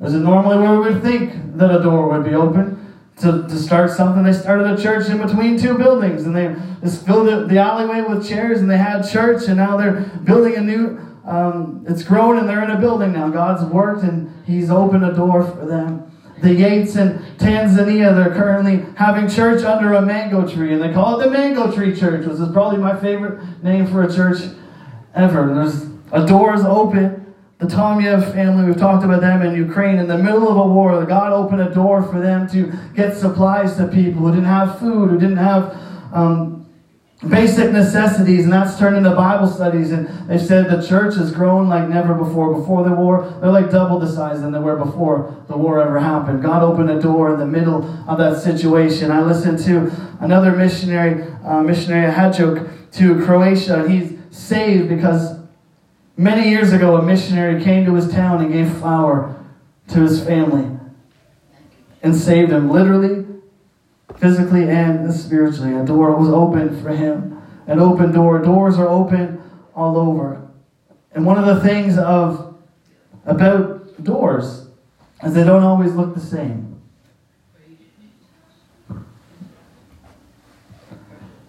As 0.00 0.14
it 0.14 0.20
normally 0.20 0.58
where 0.58 0.78
we 0.80 0.90
would 0.90 1.02
think 1.02 1.56
that 1.56 1.70
a 1.74 1.82
door 1.82 2.08
would 2.08 2.24
be 2.24 2.34
open 2.34 2.83
to, 3.20 3.46
to 3.46 3.56
start 3.56 3.90
something. 3.90 4.24
They 4.24 4.32
started 4.32 4.66
a 4.66 4.80
church 4.80 5.08
in 5.08 5.18
between 5.18 5.58
two 5.58 5.78
buildings, 5.78 6.24
and 6.24 6.34
they 6.34 6.54
just 6.80 7.06
filled 7.06 7.28
the, 7.28 7.46
the 7.46 7.58
alleyway 7.58 8.00
with 8.00 8.26
chairs, 8.26 8.60
and 8.60 8.70
they 8.70 8.78
had 8.78 9.02
church, 9.02 9.46
and 9.46 9.56
now 9.56 9.76
they're 9.76 10.00
building 10.24 10.56
a 10.56 10.60
new. 10.60 11.00
Um, 11.24 11.84
it's 11.88 12.02
grown, 12.02 12.38
and 12.38 12.48
they're 12.48 12.62
in 12.62 12.70
a 12.70 12.78
building 12.78 13.12
now. 13.12 13.28
God's 13.30 13.64
worked, 13.72 14.02
and 14.02 14.30
He's 14.44 14.70
opened 14.70 15.04
a 15.04 15.14
door 15.14 15.44
for 15.44 15.64
them. 15.64 16.10
The 16.42 16.52
Yates 16.52 16.96
in 16.96 17.18
Tanzania, 17.38 18.14
they're 18.14 18.34
currently 18.34 18.84
having 18.96 19.28
church 19.28 19.64
under 19.64 19.94
a 19.94 20.02
mango 20.02 20.46
tree, 20.46 20.74
and 20.74 20.82
they 20.82 20.92
call 20.92 21.18
it 21.18 21.24
the 21.24 21.30
Mango 21.30 21.72
Tree 21.72 21.96
Church, 21.96 22.26
which 22.26 22.38
is 22.38 22.52
probably 22.52 22.78
my 22.78 22.98
favorite 23.00 23.62
name 23.62 23.86
for 23.86 24.02
a 24.02 24.12
church 24.12 24.38
ever. 25.14 25.54
There's 25.54 25.86
a 26.12 26.26
door 26.26 26.54
is 26.54 26.64
open 26.64 27.23
the 27.58 27.66
Tomyev 27.66 28.32
family, 28.32 28.66
we've 28.66 28.76
talked 28.76 29.04
about 29.04 29.20
them 29.20 29.42
in 29.42 29.54
Ukraine. 29.54 29.98
In 29.98 30.08
the 30.08 30.18
middle 30.18 30.48
of 30.48 30.56
a 30.56 30.66
war, 30.66 31.04
God 31.04 31.32
opened 31.32 31.62
a 31.62 31.72
door 31.72 32.02
for 32.02 32.20
them 32.20 32.48
to 32.48 32.72
get 32.94 33.16
supplies 33.16 33.76
to 33.76 33.86
people 33.86 34.22
who 34.22 34.30
didn't 34.30 34.46
have 34.46 34.78
food, 34.78 35.10
who 35.10 35.18
didn't 35.18 35.36
have 35.36 35.76
um, 36.12 36.68
basic 37.28 37.72
necessities, 37.72 38.44
and 38.44 38.52
that's 38.52 38.76
turned 38.78 38.96
into 38.96 39.10
Bible 39.10 39.46
studies. 39.46 39.92
And 39.92 40.28
they 40.28 40.36
said 40.36 40.68
the 40.68 40.86
church 40.86 41.14
has 41.14 41.30
grown 41.30 41.68
like 41.68 41.88
never 41.88 42.12
before. 42.14 42.52
Before 42.58 42.82
the 42.82 42.92
war, 42.92 43.38
they're 43.40 43.52
like 43.52 43.70
double 43.70 44.00
the 44.00 44.10
size 44.10 44.40
than 44.40 44.50
they 44.50 44.58
were 44.58 44.76
before 44.76 45.44
the 45.48 45.56
war 45.56 45.80
ever 45.80 46.00
happened. 46.00 46.42
God 46.42 46.62
opened 46.62 46.90
a 46.90 47.00
door 47.00 47.34
in 47.34 47.38
the 47.38 47.46
middle 47.46 47.84
of 48.08 48.18
that 48.18 48.42
situation. 48.42 49.12
I 49.12 49.22
listened 49.22 49.60
to 49.60 49.92
another 50.20 50.52
missionary, 50.52 51.22
uh, 51.44 51.62
missionary 51.62 52.12
Hadjuk, 52.12 52.70
to 52.94 53.24
Croatia, 53.24 53.88
he's 53.88 54.18
saved 54.30 54.88
because 54.88 55.43
Many 56.16 56.48
years 56.48 56.72
ago, 56.72 56.96
a 56.96 57.02
missionary 57.02 57.62
came 57.62 57.84
to 57.86 57.94
his 57.94 58.10
town 58.10 58.40
and 58.40 58.52
gave 58.52 58.70
flour 58.78 59.34
to 59.88 60.00
his 60.00 60.22
family 60.24 60.70
and 62.02 62.14
saved 62.14 62.52
him 62.52 62.70
literally, 62.70 63.26
physically, 64.18 64.68
and 64.68 65.12
spiritually. 65.12 65.74
A 65.74 65.84
door 65.84 66.14
was 66.14 66.28
opened 66.28 66.80
for 66.80 66.90
him. 66.90 67.42
An 67.66 67.80
open 67.80 68.12
door. 68.12 68.38
Doors 68.38 68.78
are 68.78 68.88
open 68.88 69.42
all 69.74 69.98
over. 69.98 70.40
And 71.12 71.26
one 71.26 71.36
of 71.36 71.46
the 71.46 71.60
things 71.66 71.98
of 71.98 72.56
about 73.24 74.04
doors 74.04 74.68
is 75.24 75.34
they 75.34 75.44
don't 75.44 75.62
always 75.64 75.94
look 75.94 76.14
the 76.14 76.20
same. 76.20 76.73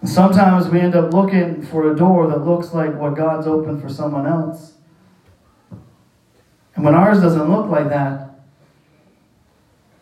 Sometimes 0.10 0.68
we 0.68 0.80
end 0.80 0.96
up 0.96 1.14
looking 1.14 1.62
for 1.62 1.92
a 1.92 1.96
door 1.96 2.28
that 2.28 2.46
looks 2.46 2.74
like 2.74 2.94
what 2.96 3.16
God's 3.16 3.48
opened 3.48 3.82
for 3.82 3.90
someone 3.90 4.26
else. 4.26 4.74
And 6.76 6.84
when 6.84 6.94
ours 6.94 7.22
doesn't 7.22 7.50
look 7.50 7.70
like 7.70 7.90
that, 7.90 8.26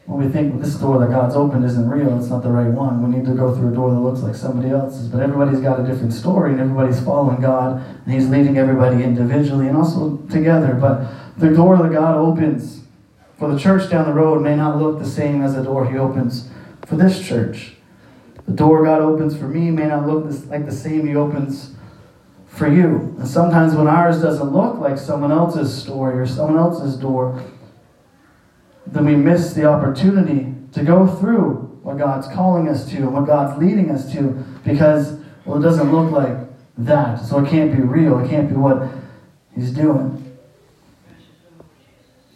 when 0.06 0.26
we 0.26 0.32
think 0.32 0.54
well, 0.54 0.62
this 0.62 0.76
door 0.76 1.00
that 1.00 1.10
God's 1.10 1.36
opened 1.36 1.64
isn't 1.64 1.90
real, 1.90 2.18
it's 2.20 2.28
not 2.28 2.44
the 2.44 2.50
right 2.50 2.68
one, 2.68 3.02
we 3.02 3.18
need 3.18 3.26
to 3.26 3.34
go 3.34 3.56
through 3.56 3.72
a 3.72 3.74
door 3.74 3.92
that 3.92 4.00
looks 4.00 4.20
like 4.20 4.36
somebody 4.36 4.70
else's. 4.70 5.08
But 5.08 5.22
everybody's 5.22 5.62
got 5.62 5.80
a 5.80 5.84
different 5.84 6.14
story, 6.14 6.52
and 6.52 6.60
everybody's 6.60 7.02
following 7.04 7.40
God, 7.40 7.82
and 8.06 8.14
He's 8.14 8.28
leading 8.28 8.58
everybody 8.58 9.04
individually 9.04 9.68
and 9.68 9.78
also 9.78 10.18
together. 10.30 10.74
But 10.74 11.08
the 11.38 11.54
door 11.54 11.78
that 11.78 11.92
God 11.92 12.18
opens 12.18 12.84
for 13.38 13.52
the 13.52 13.58
church 13.58 13.90
down 13.90 14.06
the 14.06 14.14
road 14.14 14.42
may 14.42 14.56
not 14.56 14.78
look 14.78 15.00
the 15.00 15.06
same 15.06 15.42
as 15.42 15.56
the 15.56 15.64
door 15.64 15.90
He 15.90 15.98
opens 15.98 16.50
for 16.86 16.98
this 16.98 17.26
church. 17.26 17.76
The 18.48 18.54
door 18.54 18.84
God 18.84 19.02
opens 19.02 19.38
for 19.38 19.48
me 19.48 19.72
may 19.72 19.88
not 19.88 20.08
look 20.08 20.26
like 20.48 20.66
the 20.66 20.72
same 20.72 21.08
He 21.08 21.16
opens 21.16 21.74
for 22.48 22.68
you. 22.68 23.16
And 23.18 23.28
sometimes 23.28 23.74
when 23.74 23.88
ours 23.88 24.22
doesn't 24.22 24.52
look 24.52 24.78
like 24.78 24.98
someone 24.98 25.32
else's 25.32 25.76
story 25.76 26.20
or 26.20 26.26
someone 26.26 26.58
else's 26.58 26.96
door, 26.98 27.44
then 28.86 29.06
we 29.06 29.16
miss 29.16 29.54
the 29.54 29.66
opportunity 29.66 30.54
to 30.74 30.84
go 30.84 31.08
through 31.08 31.80
what 31.84 31.98
God's 31.98 32.28
calling 32.28 32.70
us 32.70 32.90
to 32.92 32.98
and 32.98 33.14
what 33.14 33.26
God's 33.26 33.62
leading 33.62 33.92
us 33.92 34.12
to 34.14 34.46
because, 34.64 35.20
well, 35.46 35.58
it 35.58 35.62
doesn't 35.62 35.92
look 35.92 36.12
like 36.12 36.38
that. 36.78 37.20
So 37.20 37.44
it 37.44 37.50
can't 37.50 37.76
be 37.76 37.82
real. 37.82 38.20
It 38.20 38.30
can't 38.30 38.50
be 38.50 38.56
what 38.56 38.88
He's 39.56 39.72
doing. 39.72 40.33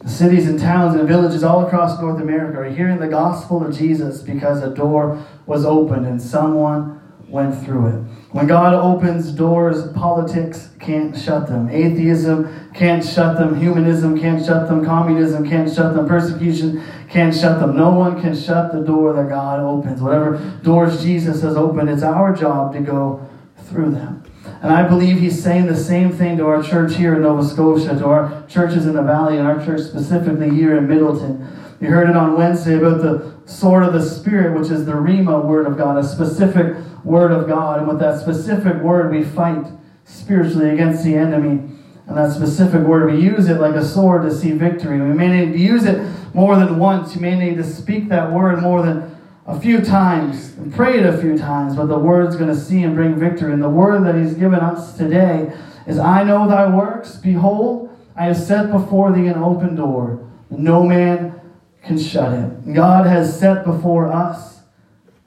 Cities 0.08 0.48
and 0.48 0.58
towns 0.58 0.96
and 0.96 1.06
villages 1.06 1.44
all 1.44 1.66
across 1.66 2.00
North 2.00 2.22
America 2.22 2.60
are 2.60 2.70
hearing 2.70 2.98
the 2.98 3.10
gospel 3.10 3.66
of 3.66 3.78
Jesus 3.78 4.22
because 4.22 4.64
a 4.64 4.70
door 4.74 5.22
was 5.46 5.66
opened 5.66 6.06
and 6.06 6.22
someone 6.22 7.02
went 7.28 7.62
through 7.66 7.88
it. 7.88 8.00
When 8.32 8.48
God 8.48 8.74
opens 8.74 9.34
doors, 9.34 9.92
politics 9.92 10.70
can't 10.80 11.18
shut 11.18 11.48
them. 11.48 11.70
Atheism 11.70 12.72
can't 12.74 13.04
shut 13.04 13.38
them. 13.38 13.60
Humanism 13.60 14.18
can't 14.18 14.44
shut 14.44 14.70
them. 14.70 14.86
Communism 14.86 15.48
can't 15.48 15.72
shut 15.74 15.94
them. 15.94 16.08
Persecution 16.08 16.82
can't 17.10 17.36
shut 17.36 17.60
them. 17.60 17.76
No 17.76 17.90
one 17.90 18.22
can 18.22 18.34
shut 18.34 18.72
the 18.72 18.80
door 18.80 19.12
that 19.12 19.28
God 19.28 19.60
opens. 19.60 20.02
Whatever 20.02 20.38
doors 20.64 21.04
Jesus 21.04 21.42
has 21.42 21.58
opened, 21.58 21.90
it's 21.90 22.04
our 22.04 22.34
job 22.34 22.72
to 22.74 22.80
go 22.80 23.28
through 23.58 23.92
them. 23.92 24.24
And 24.62 24.72
I 24.74 24.88
believe 24.88 25.20
he's 25.20 25.42
saying 25.42 25.68
the 25.68 25.76
same 25.76 26.12
thing 26.12 26.38
to 26.38 26.46
our 26.48 26.64
church 26.64 26.96
here 26.96 27.16
in 27.16 27.22
Nova 27.22 27.44
Scotia, 27.46 27.98
to 27.98 28.06
our 28.06 28.46
churches 28.48 28.86
in 28.86 28.94
the 28.94 29.04
valley, 29.04 29.38
and 29.38 29.48
our 29.48 29.64
church 29.64 29.82
specifically 29.82 30.50
here 30.50 30.78
in 30.78 30.88
Middleton. 30.88 31.48
You 31.80 31.90
heard 31.90 32.10
it 32.10 32.18
on 32.18 32.36
Wednesday 32.36 32.76
about 32.76 33.02
the 33.02 33.38
sword 33.46 33.84
of 33.84 33.94
the 33.94 34.02
Spirit, 34.02 34.60
which 34.60 34.72
is 34.72 34.86
the 34.86 34.94
Rhema 34.94 35.46
word 35.46 35.68
of 35.68 35.78
God, 35.78 35.98
a 35.98 36.04
specific 36.04 36.76
word 37.04 37.32
of 37.32 37.48
God. 37.48 37.80
And 37.80 37.88
with 37.88 38.00
that 38.00 38.20
specific 38.20 38.82
word, 38.82 39.12
we 39.12 39.24
fight 39.24 39.68
spiritually 40.04 40.72
against 40.72 41.04
the 41.04 41.16
enemy. 41.16 41.72
And 42.08 42.18
that 42.18 42.32
specific 42.32 42.82
word, 42.82 43.12
we 43.12 43.22
use 43.22 43.48
it 43.50 43.60
like 43.60 43.76
a 43.76 43.86
sword 43.86 44.24
to 44.24 44.36
see 44.36 44.54
victory. 44.54 45.00
We 45.00 45.14
may 45.14 45.28
need 45.28 45.54
to 45.54 45.60
use 45.60 45.86
it 45.86 46.02
more 46.34 46.56
than 46.56 46.80
once. 46.80 47.14
You 47.14 47.22
may 47.22 47.38
need 47.38 47.58
to 47.58 47.64
speak 47.64 48.10
that 48.10 48.32
word 48.32 48.62
more 48.62 48.82
than 48.82 49.17
a 49.48 49.58
few 49.60 49.80
times 49.80 50.58
and 50.58 50.74
pray 50.74 51.00
it 51.00 51.06
a 51.06 51.18
few 51.18 51.38
times, 51.38 51.76
but 51.76 51.86
the 51.86 51.98
word's 51.98 52.36
going 52.36 52.54
to 52.54 52.60
see 52.60 52.84
and 52.84 52.94
bring 52.94 53.16
victory. 53.16 53.54
And 53.54 53.64
the 53.64 53.70
word 53.70 54.06
that 54.06 54.16
he's 54.16 54.34
given 54.34 54.60
us 54.60 54.98
today 54.98 55.54
is 55.88 55.98
I 55.98 56.24
know 56.24 56.48
thy 56.48 56.68
works. 56.68 57.16
Behold, 57.16 57.90
I 58.16 58.26
have 58.26 58.38
set 58.38 58.72
before 58.72 59.14
thee 59.14 59.28
an 59.28 59.38
open 59.38 59.76
door. 59.76 60.28
No 60.50 60.84
man 60.84 61.40
can 61.82 61.98
shut 61.98 62.34
it. 62.34 62.74
God 62.74 63.08
has 63.08 63.40
set 63.40 63.64
before 63.64 64.12
us 64.12 64.60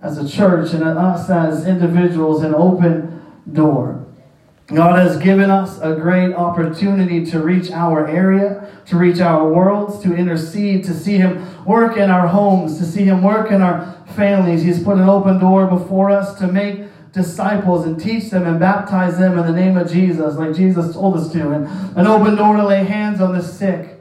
as 0.03 0.19
a 0.19 0.29
church 0.29 0.75
and 0.75 0.83
us 0.83 1.31
as 1.31 1.67
individuals 1.67 2.43
an 2.43 2.55
open 2.55 3.23
door. 3.51 4.07
God 4.73 5.01
has 5.01 5.17
given 5.17 5.51
us 5.51 5.81
a 5.81 5.95
great 5.97 6.33
opportunity 6.33 7.27
to 7.27 7.41
reach 7.41 7.73
our 7.73 8.07
area, 8.07 8.71
to 8.87 8.97
reach 8.97 9.21
our 9.21 9.49
worlds, 9.49 10.01
to 10.05 10.15
intercede, 10.15 10.85
to 10.85 10.95
see 10.95 11.17
Him 11.17 11.65
work 11.65 11.97
in 11.97 12.09
our 12.09 12.29
homes, 12.29 12.79
to 12.79 12.85
see 12.85 13.03
Him 13.03 13.23
work 13.23 13.51
in 13.51 13.63
our 13.63 13.97
families. 14.15 14.63
He's 14.63 14.83
put 14.83 14.99
an 14.99 15.09
open 15.09 15.39
door 15.39 15.67
before 15.67 16.11
us 16.11 16.39
to 16.39 16.47
make 16.47 16.85
disciples 17.13 17.85
and 17.85 18.01
teach 18.01 18.31
them 18.31 18.47
and 18.47 18.61
baptize 18.61 19.19
them 19.19 19.37
in 19.37 19.45
the 19.45 19.53
name 19.53 19.77
of 19.77 19.91
Jesus, 19.91 20.37
like 20.37 20.55
Jesus 20.55 20.95
told 20.95 21.17
us 21.17 21.33
to. 21.33 21.51
And 21.51 21.67
an 21.99 22.07
open 22.07 22.37
door 22.37 22.57
to 22.57 22.65
lay 22.65 22.85
hands 22.85 23.21
on 23.21 23.33
the 23.33 23.43
sick 23.43 24.01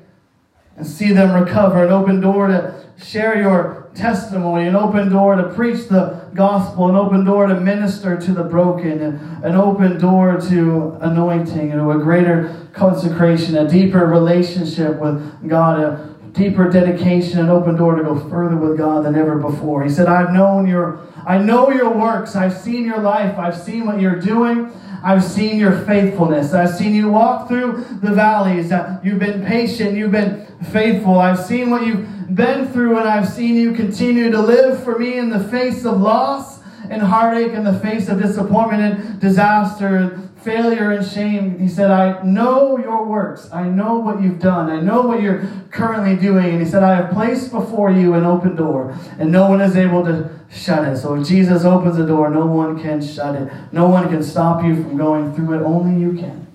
and 0.76 0.86
see 0.86 1.12
them 1.12 1.34
recover. 1.34 1.86
An 1.86 1.92
open 1.92 2.22
door 2.22 2.48
to 2.48 2.80
share 3.04 3.42
your 3.42 3.79
testimony. 4.00 4.68
An 4.68 4.76
open 4.76 5.10
door 5.10 5.36
to 5.36 5.54
preach 5.54 5.88
the 5.88 6.22
gospel. 6.34 6.90
An 6.90 6.96
open 6.96 7.26
door 7.26 7.48
to 7.48 7.60
minister 7.60 8.20
to 8.20 8.32
the 8.32 8.44
broken. 8.44 9.02
An 9.44 9.56
open 9.56 10.00
door 10.00 10.40
to 10.50 10.98
anointing 11.02 11.72
and 11.72 11.80
to 11.80 11.92
a 11.92 12.00
greater 12.00 12.68
consecration, 12.74 13.58
a 13.58 13.70
deeper 13.70 14.06
relationship 14.06 15.00
with 15.00 15.48
God. 15.48 15.80
A, 15.80 16.10
deeper 16.34 16.70
dedication 16.70 17.40
an 17.40 17.50
open 17.50 17.76
door 17.76 17.96
to 17.96 18.04
go 18.04 18.18
further 18.30 18.56
with 18.56 18.78
God 18.78 19.04
than 19.04 19.16
ever 19.16 19.38
before. 19.38 19.84
He 19.84 19.90
said, 19.90 20.08
I've 20.08 20.32
known 20.32 20.68
your, 20.68 21.00
I 21.26 21.38
know 21.38 21.72
your 21.72 21.90
works. 21.90 22.36
I've 22.36 22.58
seen 22.58 22.86
your 22.86 23.00
life. 23.00 23.38
I've 23.38 23.58
seen 23.58 23.86
what 23.86 24.00
you're 24.00 24.20
doing. 24.20 24.72
I've 25.04 25.24
seen 25.24 25.58
your 25.58 25.86
faithfulness. 25.86 26.54
I've 26.54 26.76
seen 26.76 26.94
you 26.94 27.10
walk 27.10 27.48
through 27.48 27.86
the 28.02 28.12
valleys. 28.12 28.72
You've 29.04 29.20
been 29.20 29.46
patient. 29.46 29.98
You've 29.98 30.12
been 30.12 30.46
faithful. 30.72 31.20
I've 31.20 31.40
seen 31.40 31.70
what 31.70 31.86
you've 31.86 32.08
been 32.34 32.68
through, 32.72 32.98
and 32.98 33.08
I've 33.08 33.28
seen 33.28 33.56
you 33.56 33.74
continue 33.74 34.32
to 34.32 34.42
live 34.42 34.84
for 34.84 34.98
me 34.98 35.18
in 35.18 35.30
the 35.30 35.44
face 35.46 35.86
of 35.86 36.00
loss 36.00 36.60
and 36.90 37.02
heartache, 37.02 37.54
in 37.54 37.64
the 37.64 37.80
face 37.80 38.10
of 38.10 38.22
disappointment 38.22 39.00
and 39.00 39.20
disaster 39.20 40.30
failure 40.42 40.92
and 40.92 41.06
shame. 41.06 41.60
He 41.60 41.68
said, 41.68 41.92
I 41.92 42.24
know 42.24 42.78
your 42.78 43.06
works. 43.06 43.50
I 43.52 43.68
know 43.68 43.96
what 43.96 44.22
you've 44.22 44.40
done. 44.40 44.70
I 44.70 44.80
know 44.80 45.02
what 45.02 45.22
you're 45.22 45.46
currently 45.72 46.16
doing. 46.16 46.46
And 46.46 46.62
he 46.62 46.68
said, 46.68 46.84
I 46.84 46.96
have 46.96 47.12
placed 47.12 47.52
before 47.52 47.92
you 47.92 48.14
an 48.14 48.26
open 48.26 48.56
door, 48.56 48.98
and 49.20 49.32
no 49.32 49.50
one 49.50 49.62
is 49.62 49.76
able 49.76 50.04
to 50.06 50.30
shut 50.52 50.88
it. 50.88 50.98
So 50.98 51.16
if 51.16 51.28
Jesus 51.28 51.64
opens 51.66 51.98
the 51.98 52.06
door, 52.06 52.30
no 52.30 52.46
one 52.46 52.82
can 52.82 53.02
shut 53.02 53.36
it. 53.36 53.52
No 53.72 53.88
one 53.88 54.08
can 54.10 54.24
stop 54.24 54.64
you 54.64 54.76
from 54.76 54.98
going 54.98 55.34
through 55.36 55.60
it. 55.60 55.64
Only 55.64 56.02
you 56.02 56.20
can. 56.20 56.48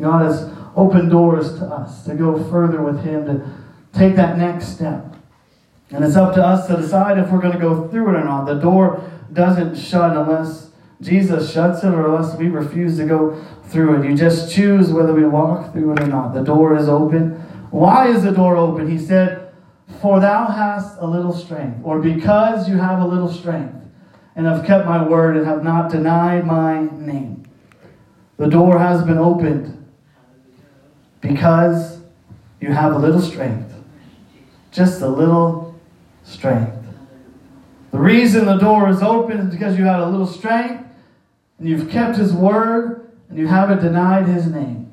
God 0.00 0.22
has 0.22 0.50
opened 0.74 1.10
doors 1.10 1.58
to 1.58 1.66
us 1.66 2.04
to 2.06 2.14
go 2.14 2.42
further 2.50 2.82
with 2.82 3.04
Him, 3.04 3.26
to 3.26 3.61
take 3.92 4.16
that 4.16 4.38
next 4.38 4.68
step. 4.68 5.16
And 5.90 6.04
it's 6.04 6.16
up 6.16 6.34
to 6.34 6.44
us 6.44 6.66
to 6.68 6.76
decide 6.76 7.18
if 7.18 7.30
we're 7.30 7.40
going 7.40 7.52
to 7.52 7.58
go 7.58 7.88
through 7.88 8.08
it 8.10 8.18
or 8.18 8.24
not. 8.24 8.46
The 8.46 8.54
door 8.54 9.02
doesn't 9.32 9.76
shut 9.76 10.16
unless 10.16 10.70
Jesus 11.02 11.52
shuts 11.52 11.82
it 11.82 11.88
or 11.88 12.06
unless 12.06 12.36
we 12.36 12.48
refuse 12.48 12.96
to 12.96 13.04
go 13.04 13.44
through 13.64 14.00
it. 14.00 14.08
You 14.08 14.16
just 14.16 14.54
choose 14.54 14.92
whether 14.92 15.12
we 15.12 15.24
walk 15.24 15.72
through 15.72 15.92
it 15.92 16.00
or 16.00 16.06
not. 16.06 16.32
The 16.32 16.42
door 16.42 16.76
is 16.76 16.88
open. 16.88 17.32
Why 17.70 18.08
is 18.08 18.22
the 18.22 18.30
door 18.30 18.56
open? 18.56 18.88
He 18.88 18.98
said, 18.98 19.52
For 20.00 20.20
thou 20.20 20.46
hast 20.46 20.98
a 20.98 21.06
little 21.06 21.32
strength, 21.32 21.80
or 21.82 21.98
because 21.98 22.68
you 22.68 22.76
have 22.76 23.00
a 23.00 23.06
little 23.06 23.32
strength, 23.32 23.74
and 24.36 24.46
have 24.46 24.64
kept 24.64 24.86
my 24.86 25.06
word 25.06 25.36
and 25.36 25.46
have 25.46 25.62
not 25.62 25.90
denied 25.90 26.46
my 26.46 26.88
name. 26.92 27.44
The 28.38 28.48
door 28.48 28.78
has 28.78 29.02
been 29.02 29.18
opened 29.18 29.90
because 31.20 32.00
you 32.60 32.72
have 32.72 32.94
a 32.94 32.98
little 32.98 33.20
strength. 33.20 33.71
Just 34.72 35.02
a 35.02 35.08
little 35.08 35.78
strength. 36.24 36.74
The 37.92 37.98
reason 37.98 38.46
the 38.46 38.56
door 38.56 38.88
is 38.88 39.02
open 39.02 39.38
is 39.38 39.52
because 39.52 39.78
you 39.78 39.84
had 39.84 40.00
a 40.00 40.08
little 40.08 40.26
strength 40.26 40.84
and 41.58 41.68
you've 41.68 41.90
kept 41.90 42.16
his 42.16 42.32
word 42.32 43.12
and 43.28 43.38
you 43.38 43.46
haven't 43.46 43.80
denied 43.80 44.26
his 44.26 44.46
name. 44.46 44.90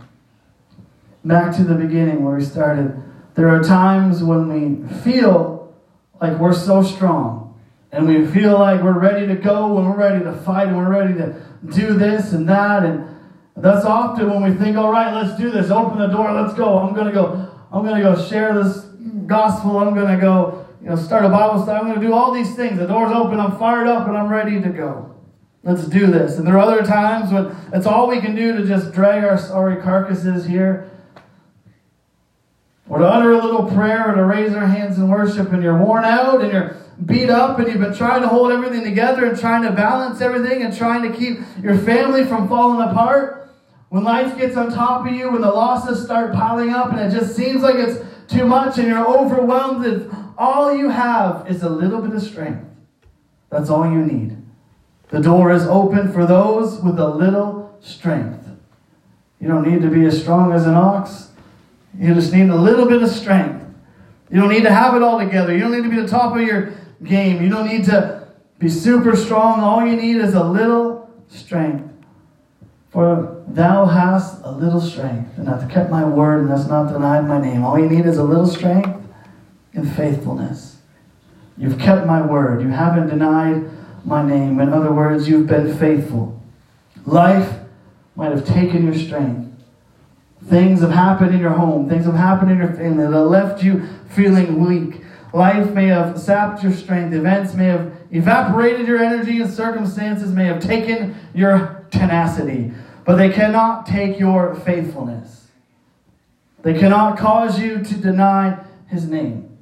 Back 1.24 1.56
to 1.56 1.64
the 1.64 1.76
beginning 1.76 2.24
where 2.24 2.36
we 2.36 2.44
started. 2.44 3.02
There 3.36 3.48
are 3.48 3.64
times 3.64 4.22
when 4.22 4.50
we 4.50 4.94
feel 5.00 5.74
like 6.22 6.38
we're 6.38 6.54
so 6.54 6.84
strong 6.84 7.58
and 7.94 8.06
we 8.06 8.28
feel 8.28 8.60
like 8.60 8.84
we're 8.84 9.00
ready 9.00 9.28
to 9.28 9.36
go 9.36 9.78
and 9.78 9.88
we're 9.90 9.98
ready 9.98 10.24
to 10.26 10.34
fight 10.34 10.68
and 10.68 10.78
we're 10.78 10.90
ready 10.90 11.14
to 11.14 11.42
do 11.74 11.94
this 11.94 12.34
and 12.34 12.48
that 12.50 12.84
and 12.84 13.08
that's 13.56 13.86
often 13.86 14.30
when 14.30 14.44
we 14.44 14.58
think, 14.58 14.78
all 14.78 14.92
right, 14.92 15.14
let's 15.14 15.38
do 15.38 15.52
this. 15.52 15.70
Open 15.70 16.00
the 16.00 16.08
door. 16.08 16.32
Let's 16.32 16.54
go. 16.54 16.78
I'm 16.80 16.94
going 16.94 17.08
to 17.08 17.14
go. 17.14 17.52
I'm 17.72 17.84
going 17.86 18.02
to 18.02 18.02
go 18.02 18.28
share 18.28 18.62
this 18.62 18.89
gospel. 19.30 19.78
I'm 19.78 19.94
going 19.94 20.14
to 20.14 20.20
go, 20.20 20.68
you 20.82 20.90
know, 20.90 20.96
start 20.96 21.24
a 21.24 21.30
Bible 21.30 21.64
study. 21.64 21.80
I'm 21.80 21.86
going 21.86 22.02
to 22.02 22.06
do 22.06 22.14
all 22.14 22.34
these 22.34 22.56
things. 22.56 22.78
The 22.78 22.88
door's 22.88 23.12
open. 23.12 23.40
I'm 23.40 23.58
fired 23.58 23.88
up 23.88 24.08
and 24.08 24.18
I'm 24.18 24.28
ready 24.28 24.62
to 24.62 24.70
go. 24.70 25.16
Let's 25.64 25.86
do 25.86 26.08
this. 26.08 26.38
And 26.38 26.48
there 26.48 26.56
are 26.56 26.60
other 26.60 26.84
times 26.84 27.32
when 27.32 27.56
it's 27.74 27.86
all 27.86 28.08
we 28.08 28.20
can 28.20 28.36
do 28.36 28.58
to 28.58 28.66
just 28.66 28.92
drag 28.92 29.24
our 29.24 29.38
sorry 29.38 29.82
carcasses 29.82 30.46
here, 30.46 30.90
or 32.90 33.00
to 33.00 33.06
utter 33.06 33.34
a 33.34 33.44
little 33.44 33.70
prayer, 33.70 34.10
or 34.12 34.16
to 34.16 34.24
raise 34.24 34.54
our 34.54 34.66
hands 34.66 34.98
in 34.98 35.10
worship, 35.10 35.52
and 35.52 35.62
you're 35.62 35.78
worn 35.78 36.06
out 36.06 36.42
and 36.42 36.52
you're 36.52 36.78
beat 37.06 37.30
up 37.30 37.58
and 37.60 37.68
you've 37.68 37.80
been 37.80 37.96
trying 37.96 38.22
to 38.22 38.28
hold 38.28 38.52
everything 38.52 38.84
together 38.84 39.26
and 39.26 39.40
trying 39.40 39.64
to 39.64 39.72
balance 39.72 40.20
everything 40.22 40.64
and 40.64 40.76
trying 40.76 41.10
to 41.10 41.18
keep 41.18 41.40
your 41.62 41.78
family 41.78 42.26
from 42.26 42.48
falling 42.50 42.90
apart. 42.90 43.50
When 43.90 44.04
life 44.04 44.38
gets 44.38 44.56
on 44.58 44.72
top 44.72 45.08
of 45.08 45.14
you, 45.14 45.32
when 45.32 45.42
the 45.42 45.52
losses 45.52 46.04
start 46.04 46.34
piling 46.34 46.72
up 46.72 46.92
and 46.92 47.00
it 47.00 47.18
just 47.18 47.36
seems 47.36 47.62
like 47.62 47.76
it's 47.76 48.00
too 48.30 48.46
much 48.46 48.78
and 48.78 48.88
you're 48.88 49.08
overwhelmed, 49.08 49.86
and 49.86 50.12
all 50.38 50.76
you 50.76 50.90
have 50.90 51.50
is 51.50 51.64
a 51.64 51.70
little 51.70 52.02
bit 52.02 52.16
of 52.16 52.22
strength. 52.22 52.66
That's 53.50 53.70
all 53.70 53.86
you 53.92 54.06
need. 54.06 54.38
The 55.10 55.20
door 55.20 55.52
is 55.52 55.66
open 55.66 56.14
for 56.14 56.26
those 56.26 56.80
with 56.80 57.00
a 57.00 57.08
little 57.08 57.76
strength. 57.82 58.48
You 59.42 59.48
don't 59.48 59.68
need 59.68 59.82
to 59.82 59.90
be 59.90 60.06
as 60.06 60.22
strong 60.22 60.52
as 60.52 60.66
an 60.68 60.76
ox. 60.76 61.32
You 61.98 62.14
just 62.14 62.32
need 62.32 62.50
a 62.50 62.56
little 62.56 62.86
bit 62.86 63.02
of 63.02 63.10
strength. 63.10 63.66
You 64.30 64.40
don't 64.40 64.50
need 64.50 64.64
to 64.64 64.72
have 64.72 64.96
it 64.96 65.02
all 65.02 65.18
together. 65.18 65.54
You 65.54 65.62
don't 65.62 65.72
need 65.72 65.84
to 65.84 65.90
be 65.90 66.00
the 66.00 66.08
top 66.08 66.36
of 66.36 66.42
your 66.42 66.74
game. 67.04 67.42
You 67.42 67.50
don't 67.50 67.68
need 67.68 67.86
to 67.86 68.28
be 68.60 68.70
super 68.70 69.16
strong. 69.16 69.62
All 69.62 69.86
you 69.86 69.96
need 69.96 70.18
is 70.18 70.36
a 70.36 70.44
little 70.44 71.10
strength. 71.30 71.89
For 72.92 73.44
thou 73.48 73.86
hast 73.86 74.42
a 74.44 74.52
little 74.52 74.82
strength, 74.82 75.38
and 75.38 75.48
hast 75.48 75.70
kept 75.70 75.92
my 75.92 76.04
word, 76.04 76.42
and 76.42 76.50
hast 76.50 76.70
not 76.70 76.92
denied 76.92 77.28
my 77.28 77.40
name. 77.40 77.64
All 77.64 77.78
you 77.78 77.88
need 77.88 78.06
is 78.06 78.18
a 78.18 78.24
little 78.24 78.48
strength 78.48 79.00
and 79.74 79.92
faithfulness. 79.96 80.78
You've 81.58 81.78
kept 81.78 82.08
my 82.08 82.26
word. 82.26 82.62
You 82.62 82.70
haven't 82.70 83.10
denied 83.10 83.70
my 84.06 84.26
name. 84.26 84.60
In 84.60 84.74
other 84.74 84.92
words, 84.92 85.28
you've 85.28 85.48
been 85.48 85.78
faithful. 85.78 86.42
Life 87.06 87.60
might 88.16 88.32
have 88.32 88.46
taken 88.46 88.86
your 88.86 88.96
strength. 88.96 89.48
Things 90.46 90.82
have 90.82 90.92
happened 90.92 91.34
in 91.36 91.40
your 91.40 91.52
home. 91.52 91.90
Things 91.90 92.06
have 92.06 92.16
happened 92.16 92.52
in 92.52 92.58
your 92.58 92.74
family 92.74 93.06
that 93.06 93.14
have 93.14 93.28
left 93.28 93.62
you 93.62 93.88
feeling 94.10 94.66
weak. 94.66 95.04
Life 95.34 95.72
may 95.74 95.88
have 95.88 96.20
sapped 96.20 96.64
your 96.64 96.72
strength. 96.72 97.14
Events 97.14 97.54
may 97.54 97.66
have 97.66 97.94
evaporated 98.10 98.88
your 98.88 98.98
energy, 98.98 99.42
and 99.42 99.52
circumstances 99.52 100.32
may 100.32 100.46
have 100.46 100.60
taken 100.60 101.16
your 101.36 101.79
tenacity, 101.92 102.72
but 103.06 103.16
they 103.16 103.30
cannot 103.30 103.86
take 103.86 104.20
your 104.20 104.56
faithfulness. 104.56 105.48
They 106.62 106.78
cannot 106.78 107.18
cause 107.18 107.60
you 107.60 107.84
to 107.84 107.96
deny 107.96 108.64
his 108.88 109.06
name. 109.06 109.58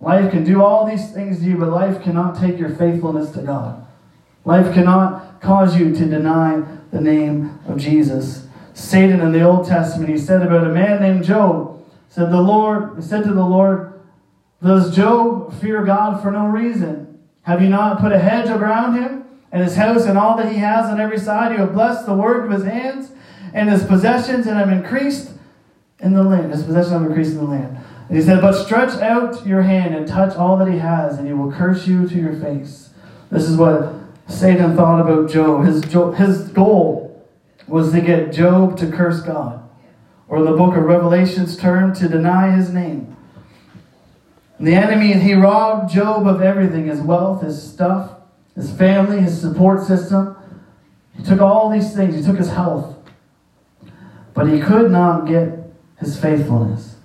Life 0.00 0.30
can 0.30 0.44
do 0.44 0.62
all 0.62 0.86
these 0.86 1.10
things 1.12 1.40
to 1.40 1.44
you, 1.44 1.56
but 1.56 1.70
life 1.70 2.02
cannot 2.02 2.38
take 2.38 2.58
your 2.58 2.70
faithfulness 2.70 3.30
to 3.30 3.42
God. 3.42 3.86
Life 4.44 4.72
cannot 4.72 5.40
cause 5.40 5.78
you 5.78 5.94
to 5.94 6.04
deny 6.06 6.62
the 6.92 7.00
name 7.00 7.58
of 7.66 7.78
Jesus. 7.78 8.46
Satan 8.74 9.20
in 9.20 9.32
the 9.32 9.42
Old 9.42 9.66
Testament, 9.66 10.10
he 10.10 10.18
said 10.18 10.42
about 10.42 10.66
a 10.66 10.72
man 10.72 11.00
named 11.00 11.24
Job, 11.24 11.84
said 12.08 12.30
the 12.30 12.40
Lord, 12.40 13.02
said 13.02 13.24
to 13.24 13.32
the 13.32 13.44
Lord, 13.44 14.00
Does 14.62 14.94
Job 14.94 15.52
fear 15.60 15.84
God 15.84 16.22
for 16.22 16.30
no 16.30 16.46
reason? 16.46 17.18
Have 17.42 17.60
you 17.60 17.68
not 17.68 18.00
put 18.00 18.12
a 18.12 18.18
hedge 18.18 18.48
around 18.48 18.94
him 18.94 19.24
and 19.50 19.62
his 19.62 19.76
house 19.76 20.04
and 20.04 20.18
all 20.18 20.36
that 20.36 20.52
he 20.52 20.58
has 20.58 20.86
on 20.86 21.00
every 21.00 21.18
side. 21.18 21.52
You 21.52 21.58
have 21.58 21.72
blessed 21.72 22.06
the 22.06 22.14
work 22.14 22.44
of 22.44 22.50
his 22.50 22.64
hands 22.64 23.10
and 23.54 23.68
his 23.68 23.84
possessions 23.84 24.46
and 24.46 24.56
have 24.56 24.70
increased 24.70 25.32
in 26.00 26.12
the 26.12 26.22
land. 26.22 26.52
His 26.52 26.62
possessions 26.62 26.92
have 26.92 27.02
increased 27.02 27.32
in 27.32 27.38
the 27.38 27.44
land. 27.44 27.78
And 28.08 28.16
he 28.16 28.22
said, 28.22 28.40
But 28.40 28.52
stretch 28.52 29.00
out 29.00 29.46
your 29.46 29.62
hand 29.62 29.94
and 29.94 30.06
touch 30.06 30.36
all 30.36 30.56
that 30.58 30.68
he 30.68 30.78
has, 30.78 31.18
and 31.18 31.26
he 31.26 31.32
will 31.32 31.52
curse 31.52 31.86
you 31.86 32.08
to 32.08 32.14
your 32.14 32.34
face. 32.34 32.90
This 33.30 33.44
is 33.44 33.56
what 33.56 33.94
Satan 34.28 34.76
thought 34.76 35.00
about 35.00 35.30
Job. 35.30 35.64
His, 35.64 35.84
his 36.16 36.48
goal 36.48 37.26
was 37.66 37.92
to 37.92 38.00
get 38.00 38.32
Job 38.32 38.76
to 38.78 38.90
curse 38.90 39.20
God. 39.20 39.68
Or 40.28 40.42
the 40.42 40.52
book 40.52 40.76
of 40.76 40.84
Revelation's 40.84 41.56
term, 41.56 41.94
to 41.94 42.08
deny 42.08 42.54
his 42.54 42.70
name. 42.70 43.16
And 44.58 44.66
the 44.66 44.74
enemy, 44.74 45.14
he 45.14 45.34
robbed 45.34 45.92
Job 45.92 46.26
of 46.26 46.42
everything 46.42 46.86
his 46.86 47.00
wealth, 47.00 47.42
his 47.42 47.62
stuff, 47.62 48.17
his 48.58 48.72
family, 48.72 49.20
his 49.20 49.40
support 49.40 49.86
system. 49.86 50.36
He 51.16 51.22
took 51.22 51.40
all 51.40 51.70
these 51.70 51.94
things, 51.94 52.16
he 52.16 52.22
took 52.22 52.36
his 52.36 52.50
health. 52.50 52.96
But 54.34 54.48
he 54.48 54.60
could 54.60 54.90
not 54.90 55.26
get 55.26 55.72
his 55.98 56.18
faithfulness. 56.20 56.96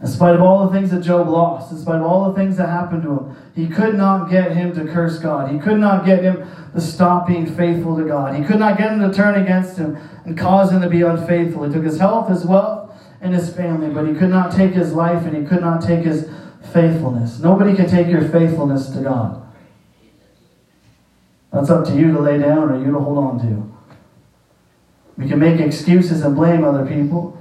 In 0.00 0.08
spite 0.08 0.34
of 0.34 0.42
all 0.42 0.66
the 0.66 0.72
things 0.72 0.90
that 0.90 1.00
Job 1.00 1.28
lost, 1.28 1.70
in 1.70 1.78
spite 1.78 2.00
of 2.00 2.02
all 2.02 2.28
the 2.28 2.34
things 2.34 2.56
that 2.56 2.68
happened 2.68 3.04
to 3.04 3.10
him, 3.10 3.36
he 3.54 3.68
could 3.68 3.94
not 3.94 4.28
get 4.28 4.56
him 4.56 4.74
to 4.74 4.84
curse 4.92 5.20
God. 5.20 5.52
He 5.52 5.60
could 5.60 5.78
not 5.78 6.04
get 6.04 6.24
him 6.24 6.44
to 6.74 6.80
stop 6.80 7.28
being 7.28 7.46
faithful 7.46 7.96
to 7.96 8.04
God. 8.04 8.34
He 8.34 8.44
could 8.44 8.58
not 8.58 8.76
get 8.76 8.90
him 8.90 9.08
to 9.08 9.16
turn 9.16 9.40
against 9.40 9.78
him 9.78 9.96
and 10.24 10.36
cause 10.36 10.72
him 10.72 10.82
to 10.82 10.88
be 10.88 11.02
unfaithful. 11.02 11.62
He 11.62 11.72
took 11.72 11.84
his 11.84 12.00
health, 12.00 12.28
his 12.28 12.44
wealth, 12.44 13.00
and 13.20 13.32
his 13.32 13.54
family, 13.54 13.90
but 13.90 14.08
he 14.08 14.14
could 14.14 14.30
not 14.30 14.50
take 14.50 14.72
his 14.72 14.92
life 14.92 15.24
and 15.24 15.36
he 15.36 15.44
could 15.44 15.60
not 15.60 15.80
take 15.80 16.04
his 16.04 16.28
faithfulness. 16.72 17.38
Nobody 17.38 17.76
can 17.76 17.88
take 17.88 18.08
your 18.08 18.28
faithfulness 18.28 18.90
to 18.90 19.02
God. 19.02 19.42
That's 21.52 21.68
up 21.68 21.84
to 21.86 21.94
you 21.94 22.12
to 22.12 22.20
lay 22.20 22.38
down 22.38 22.70
or 22.70 22.78
you 22.78 22.92
to 22.92 22.98
hold 22.98 23.18
on 23.18 23.38
to. 23.40 23.72
We 25.16 25.28
can 25.28 25.38
make 25.38 25.60
excuses 25.60 26.22
and 26.22 26.34
blame 26.34 26.64
other 26.64 26.86
people. 26.86 27.38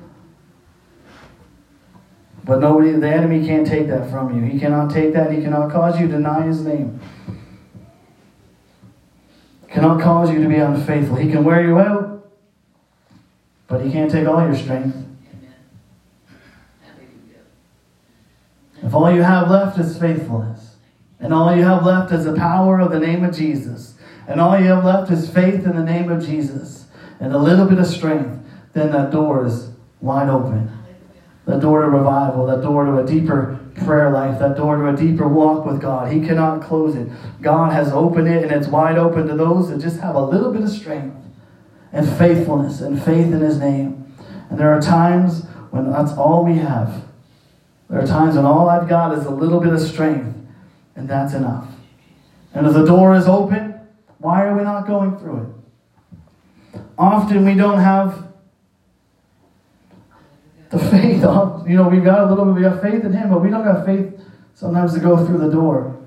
But 2.43 2.59
nobody, 2.59 2.91
the 2.91 3.09
enemy 3.09 3.45
can't 3.45 3.65
take 3.65 3.87
that 3.87 4.09
from 4.09 4.35
you. 4.35 4.51
He 4.51 4.59
cannot 4.59 4.91
take 4.91 5.13
that. 5.13 5.31
He 5.31 5.41
cannot 5.41 5.71
cause 5.71 5.99
you 5.99 6.07
to 6.07 6.13
deny 6.13 6.45
his 6.45 6.61
name. 6.61 6.99
Cannot 9.69 10.01
cause 10.01 10.29
you 10.29 10.41
to 10.41 10.49
be 10.49 10.55
unfaithful. 10.55 11.15
He 11.15 11.31
can 11.31 11.45
wear 11.45 11.65
you 11.65 11.79
out, 11.79 12.29
but 13.67 13.81
he 13.81 13.91
can't 13.91 14.11
take 14.11 14.27
all 14.27 14.41
your 14.41 14.55
strength. 14.55 14.97
If 18.83 18.93
all 18.93 19.13
you 19.13 19.21
have 19.21 19.49
left 19.49 19.79
is 19.79 19.97
faithfulness, 19.97 20.75
and 21.21 21.33
all 21.33 21.55
you 21.55 21.63
have 21.63 21.85
left 21.85 22.11
is 22.11 22.25
the 22.25 22.33
power 22.33 22.81
of 22.81 22.91
the 22.91 22.99
name 22.99 23.23
of 23.23 23.33
Jesus, 23.33 23.93
and 24.31 24.39
all 24.39 24.57
you 24.57 24.67
have 24.67 24.85
left 24.85 25.11
is 25.11 25.29
faith 25.29 25.65
in 25.65 25.75
the 25.75 25.83
name 25.83 26.09
of 26.09 26.25
Jesus 26.25 26.85
and 27.19 27.33
a 27.33 27.37
little 27.37 27.65
bit 27.65 27.79
of 27.79 27.85
strength, 27.85 28.41
then 28.71 28.89
that 28.93 29.11
door 29.11 29.45
is 29.45 29.71
wide 29.99 30.29
open. 30.29 30.71
That 31.45 31.59
door 31.59 31.81
to 31.81 31.89
revival, 31.89 32.45
that 32.47 32.61
door 32.61 32.85
to 32.85 32.99
a 32.99 33.05
deeper 33.05 33.59
prayer 33.83 34.09
life, 34.09 34.39
that 34.39 34.55
door 34.55 34.77
to 34.77 34.87
a 34.87 34.95
deeper 34.95 35.27
walk 35.27 35.65
with 35.65 35.81
God. 35.81 36.13
He 36.13 36.25
cannot 36.25 36.63
close 36.63 36.95
it. 36.95 37.09
God 37.41 37.73
has 37.73 37.91
opened 37.91 38.29
it 38.29 38.43
and 38.43 38.53
it's 38.53 38.67
wide 38.67 38.97
open 38.97 39.27
to 39.27 39.35
those 39.35 39.69
that 39.69 39.81
just 39.81 39.99
have 39.99 40.15
a 40.15 40.23
little 40.23 40.53
bit 40.53 40.61
of 40.61 40.69
strength 40.69 41.17
and 41.91 42.07
faithfulness 42.17 42.79
and 42.79 43.03
faith 43.03 43.27
in 43.27 43.41
His 43.41 43.57
name. 43.57 44.15
And 44.49 44.57
there 44.57 44.73
are 44.73 44.81
times 44.81 45.43
when 45.71 45.91
that's 45.91 46.13
all 46.13 46.45
we 46.45 46.57
have. 46.59 47.03
There 47.89 48.01
are 48.01 48.07
times 48.07 48.37
when 48.37 48.45
all 48.45 48.69
I've 48.69 48.87
got 48.87 49.17
is 49.17 49.25
a 49.25 49.29
little 49.29 49.59
bit 49.59 49.73
of 49.73 49.81
strength, 49.81 50.33
and 50.95 51.09
that's 51.09 51.33
enough. 51.33 51.67
And 52.53 52.65
if 52.65 52.73
the 52.73 52.85
door 52.85 53.13
is 53.15 53.27
open, 53.27 53.70
why 54.21 54.45
are 54.45 54.55
we 54.55 54.63
not 54.63 54.85
going 54.85 55.17
through 55.17 55.55
it? 56.73 56.79
Often 56.97 57.43
we 57.43 57.55
don't 57.55 57.79
have 57.79 58.27
the 60.69 60.77
faith. 60.77 61.21
You 61.67 61.75
know, 61.75 61.89
we've 61.89 62.03
got 62.03 62.25
a 62.25 62.29
little 62.29 62.45
bit, 62.45 62.55
we 62.55 62.63
have 62.63 62.81
faith 62.81 63.03
in 63.03 63.11
Him, 63.11 63.29
but 63.29 63.41
we 63.41 63.49
don't 63.49 63.65
have 63.65 63.83
faith 63.85 64.13
sometimes 64.53 64.93
to 64.93 64.99
go 64.99 65.25
through 65.25 65.39
the 65.39 65.49
door. 65.49 65.97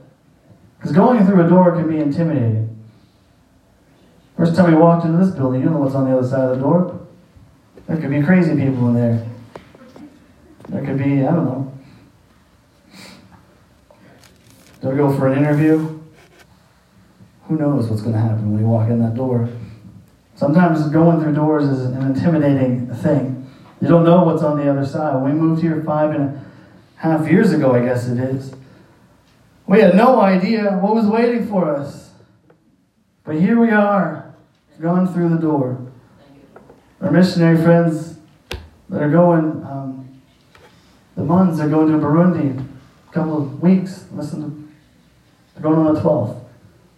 Because 0.79 0.93
going 0.93 1.27
through 1.27 1.45
a 1.45 1.49
door 1.49 1.73
can 1.73 1.89
be 1.89 1.99
intimidating. 1.99 2.71
First 4.37 4.55
time 4.55 4.71
we 4.73 4.77
walked 4.77 5.05
into 5.05 5.19
this 5.19 5.35
building, 5.35 5.61
you 5.61 5.67
don't 5.67 5.75
know 5.75 5.81
what's 5.81 5.95
on 5.95 6.09
the 6.09 6.17
other 6.17 6.27
side 6.27 6.51
of 6.51 6.57
the 6.57 6.63
door. 6.63 7.01
There 7.87 7.97
could 7.97 8.11
be 8.11 8.23
crazy 8.23 8.53
people 8.53 8.89
in 8.89 8.95
there. 8.95 9.27
There 10.69 10.85
could 10.85 10.99
be, 10.99 11.27
I 11.27 11.33
don't 11.33 11.45
know. 11.45 11.73
They'll 14.81 14.97
go 14.97 15.17
for 15.17 15.29
an 15.29 15.39
interview. 15.39 15.94
Who 17.49 17.57
knows 17.57 17.89
what's 17.89 18.03
going 18.03 18.15
to 18.15 18.21
happen 18.21 18.53
when 18.53 18.61
you 18.61 18.69
walk 18.69 18.89
in 18.89 19.01
that 19.01 19.15
door? 19.15 19.49
Sometimes 20.35 20.89
going 20.89 21.21
through 21.21 21.35
doors 21.35 21.65
is 21.65 21.85
an 21.85 22.03
intimidating 22.03 22.93
thing. 22.95 23.51
You 23.81 23.89
don't 23.89 24.05
know 24.05 24.25
what's 24.25 24.43
on 24.43 24.57
the 24.57 24.71
other 24.71 24.87
side. 24.87 25.15
When 25.15 25.35
we 25.35 25.39
moved 25.39 25.63
here 25.63 25.83
five 25.85 26.15
and 26.15 26.35
a 26.35 26.45
half 26.97 27.29
years 27.29 27.53
ago, 27.53 27.75
I 27.75 27.85
guess 27.85 28.09
it 28.09 28.19
is, 28.19 28.55
we 29.67 29.81
had 29.81 29.95
no 29.95 30.21
idea 30.21 30.79
what 30.79 30.95
was 30.95 31.07
waiting 31.07 31.47
for 31.49 31.75
us. 31.75 32.13
But 33.25 33.37
here 33.37 33.59
we 33.59 33.71
are, 33.71 34.35
going 34.81 35.07
through 35.07 35.31
the 35.31 35.39
door. 35.39 35.81
Our 37.01 37.11
missionary 37.11 37.63
friends 37.63 38.19
that 38.89 39.03
are 39.03 39.11
going, 39.11 39.65
um, 39.65 40.23
the 41.15 41.23
Muns 41.23 41.61
are 41.61 41.69
going 41.69 41.93
to 41.93 41.99
Burundi 41.99 42.41
in 42.41 42.79
a 43.09 43.13
couple 43.13 43.37
of 43.37 43.63
weeks. 43.63 44.07
Listen 44.13 44.43
to, 44.43 44.69
they're 45.55 45.63
going 45.63 45.87
on 45.87 45.95
the 45.95 46.01
12th. 46.01 46.44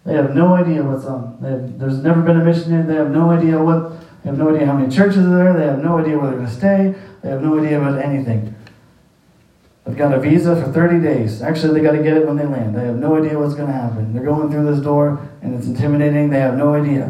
They 0.07 0.13
have 0.13 0.33
no 0.33 0.55
idea 0.55 0.81
what's 0.83 1.03
on. 1.03 1.37
Have, 1.41 1.77
there's 1.77 1.97
never 1.97 2.21
been 2.21 2.39
a 2.39 2.43
missionary. 2.43 2.87
They 2.87 2.95
have 2.95 3.11
no 3.11 3.29
idea 3.29 3.61
what. 3.61 3.91
They 4.23 4.29
have 4.29 4.37
no 4.37 4.55
idea 4.55 4.65
how 4.65 4.77
many 4.77 4.89
churches 4.89 5.25
are 5.25 5.35
there. 5.35 5.53
They 5.53 5.65
have 5.65 5.83
no 5.83 5.97
idea 5.97 6.17
where 6.17 6.29
they're 6.29 6.39
going 6.39 6.49
to 6.49 6.55
stay. 6.55 6.95
They 7.21 7.29
have 7.29 7.43
no 7.43 7.59
idea 7.59 7.81
about 7.81 8.01
anything. 8.01 8.55
They've 9.85 9.97
got 9.97 10.13
a 10.13 10.19
visa 10.19 10.55
for 10.55 10.71
30 10.71 11.01
days. 11.01 11.41
Actually, 11.41 11.73
they 11.73 11.85
got 11.85 11.91
to 11.91 12.01
get 12.03 12.15
it 12.15 12.25
when 12.25 12.37
they 12.37 12.45
land. 12.45 12.73
They 12.73 12.85
have 12.85 12.95
no 12.95 13.17
idea 13.17 13.37
what's 13.37 13.53
going 13.53 13.67
to 13.67 13.73
happen. 13.73 14.13
They're 14.13 14.23
going 14.23 14.49
through 14.49 14.73
this 14.73 14.81
door, 14.81 15.29
and 15.41 15.53
it's 15.53 15.67
intimidating. 15.67 16.29
They 16.29 16.39
have 16.39 16.57
no 16.57 16.73
idea. 16.73 17.03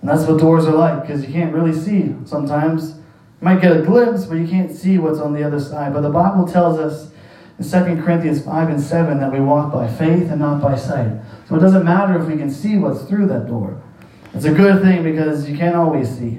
And 0.00 0.10
that's 0.10 0.28
what 0.28 0.40
doors 0.40 0.66
are 0.66 0.74
like, 0.74 1.02
because 1.02 1.24
you 1.24 1.32
can't 1.32 1.54
really 1.54 1.72
see 1.72 2.12
sometimes. 2.24 2.96
You 2.96 3.44
might 3.44 3.62
get 3.62 3.76
a 3.76 3.82
glimpse, 3.82 4.24
but 4.24 4.34
you 4.34 4.48
can't 4.48 4.74
see 4.74 4.98
what's 4.98 5.20
on 5.20 5.32
the 5.32 5.44
other 5.44 5.60
side. 5.60 5.94
But 5.94 6.00
the 6.00 6.10
Bible 6.10 6.46
tells 6.48 6.80
us 6.80 7.12
in 7.58 7.64
2 7.64 8.02
Corinthians 8.02 8.44
5 8.44 8.68
and 8.70 8.80
7 8.80 9.18
that 9.20 9.32
we 9.32 9.40
walk 9.40 9.72
by 9.72 9.86
faith 9.86 10.30
and 10.30 10.40
not 10.40 10.60
by 10.60 10.76
sight. 10.76 11.20
So 11.48 11.56
it 11.56 11.60
doesn't 11.60 11.84
matter 11.84 12.20
if 12.20 12.26
we 12.26 12.36
can 12.36 12.50
see 12.50 12.78
what's 12.78 13.02
through 13.02 13.26
that 13.26 13.46
door. 13.46 13.80
It's 14.34 14.44
a 14.44 14.52
good 14.52 14.82
thing 14.82 15.02
because 15.02 15.48
you 15.48 15.56
can't 15.56 15.76
always 15.76 16.08
see. 16.08 16.38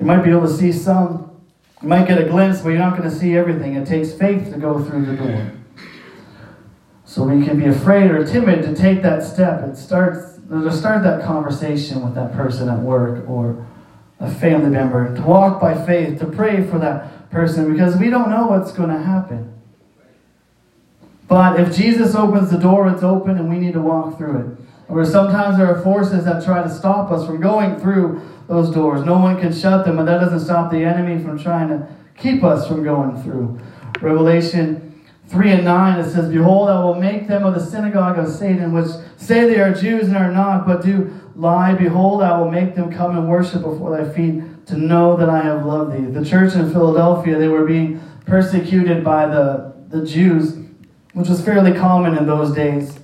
You 0.00 0.06
might 0.06 0.22
be 0.22 0.30
able 0.30 0.42
to 0.42 0.52
see 0.52 0.72
some. 0.72 1.30
You 1.82 1.88
might 1.88 2.08
get 2.08 2.18
a 2.18 2.24
glimpse, 2.24 2.60
but 2.60 2.70
you're 2.70 2.78
not 2.78 2.96
going 2.96 3.08
to 3.08 3.14
see 3.14 3.36
everything. 3.36 3.74
It 3.74 3.86
takes 3.86 4.12
faith 4.12 4.52
to 4.52 4.58
go 4.58 4.82
through 4.82 5.06
the 5.06 5.16
door. 5.16 5.52
So 7.04 7.22
we 7.24 7.44
can 7.44 7.58
be 7.58 7.66
afraid 7.66 8.10
or 8.10 8.26
timid 8.26 8.62
to 8.64 8.74
take 8.74 9.02
that 9.02 9.22
step. 9.22 9.62
It 9.68 9.76
starts 9.76 10.38
to 10.48 10.72
start 10.72 11.02
that 11.04 11.22
conversation 11.24 12.02
with 12.04 12.14
that 12.14 12.32
person 12.32 12.68
at 12.68 12.78
work 12.80 13.28
or 13.28 13.66
a 14.20 14.30
family 14.30 14.70
member, 14.70 15.14
to 15.14 15.22
walk 15.22 15.60
by 15.60 15.74
faith, 15.86 16.18
to 16.18 16.26
pray 16.26 16.64
for 16.66 16.78
that 16.78 17.17
person 17.30 17.72
because 17.72 17.96
we 17.96 18.10
don't 18.10 18.30
know 18.30 18.46
what's 18.46 18.72
going 18.72 18.90
to 18.90 18.98
happen. 18.98 19.54
But 21.28 21.60
if 21.60 21.76
Jesus 21.76 22.14
opens 22.14 22.50
the 22.50 22.58
door, 22.58 22.88
it's 22.88 23.02
open 23.02 23.36
and 23.36 23.50
we 23.50 23.58
need 23.58 23.74
to 23.74 23.80
walk 23.80 24.16
through 24.16 24.38
it. 24.38 24.58
Or 24.88 25.04
sometimes 25.04 25.58
there 25.58 25.66
are 25.66 25.82
forces 25.82 26.24
that 26.24 26.42
try 26.42 26.62
to 26.62 26.70
stop 26.70 27.10
us 27.10 27.26
from 27.26 27.40
going 27.40 27.78
through 27.78 28.22
those 28.48 28.70
doors. 28.70 29.04
No 29.04 29.18
one 29.18 29.38
can 29.38 29.52
shut 29.52 29.84
them, 29.84 29.96
but 29.96 30.06
that 30.06 30.20
doesn't 30.20 30.40
stop 30.40 30.70
the 30.70 30.78
enemy 30.78 31.22
from 31.22 31.38
trying 31.38 31.68
to 31.68 31.86
keep 32.16 32.42
us 32.42 32.66
from 32.66 32.82
going 32.82 33.22
through. 33.22 33.60
Revelation 34.00 35.04
3 35.26 35.52
and 35.52 35.64
9, 35.64 36.00
it 36.00 36.10
says, 36.10 36.32
Behold, 36.32 36.70
I 36.70 36.82
will 36.82 36.94
make 36.94 37.28
them 37.28 37.44
of 37.44 37.52
the 37.52 37.60
synagogue 37.60 38.18
of 38.18 38.28
Satan, 38.28 38.72
which 38.72 38.88
say 39.18 39.46
they 39.46 39.60
are 39.60 39.74
Jews 39.74 40.08
and 40.08 40.16
are 40.16 40.32
not, 40.32 40.66
but 40.66 40.82
do 40.82 41.12
lie. 41.36 41.74
Behold, 41.74 42.22
I 42.22 42.38
will 42.38 42.50
make 42.50 42.74
them 42.74 42.90
come 42.90 43.16
and 43.16 43.28
worship 43.28 43.62
before 43.62 43.94
thy 43.94 44.10
feet 44.10 44.42
to 44.68 44.76
know 44.76 45.16
that 45.16 45.28
I 45.28 45.42
have 45.42 45.66
loved 45.66 45.92
thee. 45.92 46.10
The 46.10 46.24
church 46.24 46.54
in 46.54 46.70
Philadelphia, 46.72 47.38
they 47.38 47.48
were 47.48 47.64
being 47.64 48.00
persecuted 48.26 49.02
by 49.02 49.26
the, 49.26 49.74
the 49.88 50.06
Jews 50.06 50.58
which 51.14 51.28
was 51.28 51.44
fairly 51.44 51.72
common 51.72 52.16
in 52.16 52.26
those 52.26 52.54
days. 52.54 53.00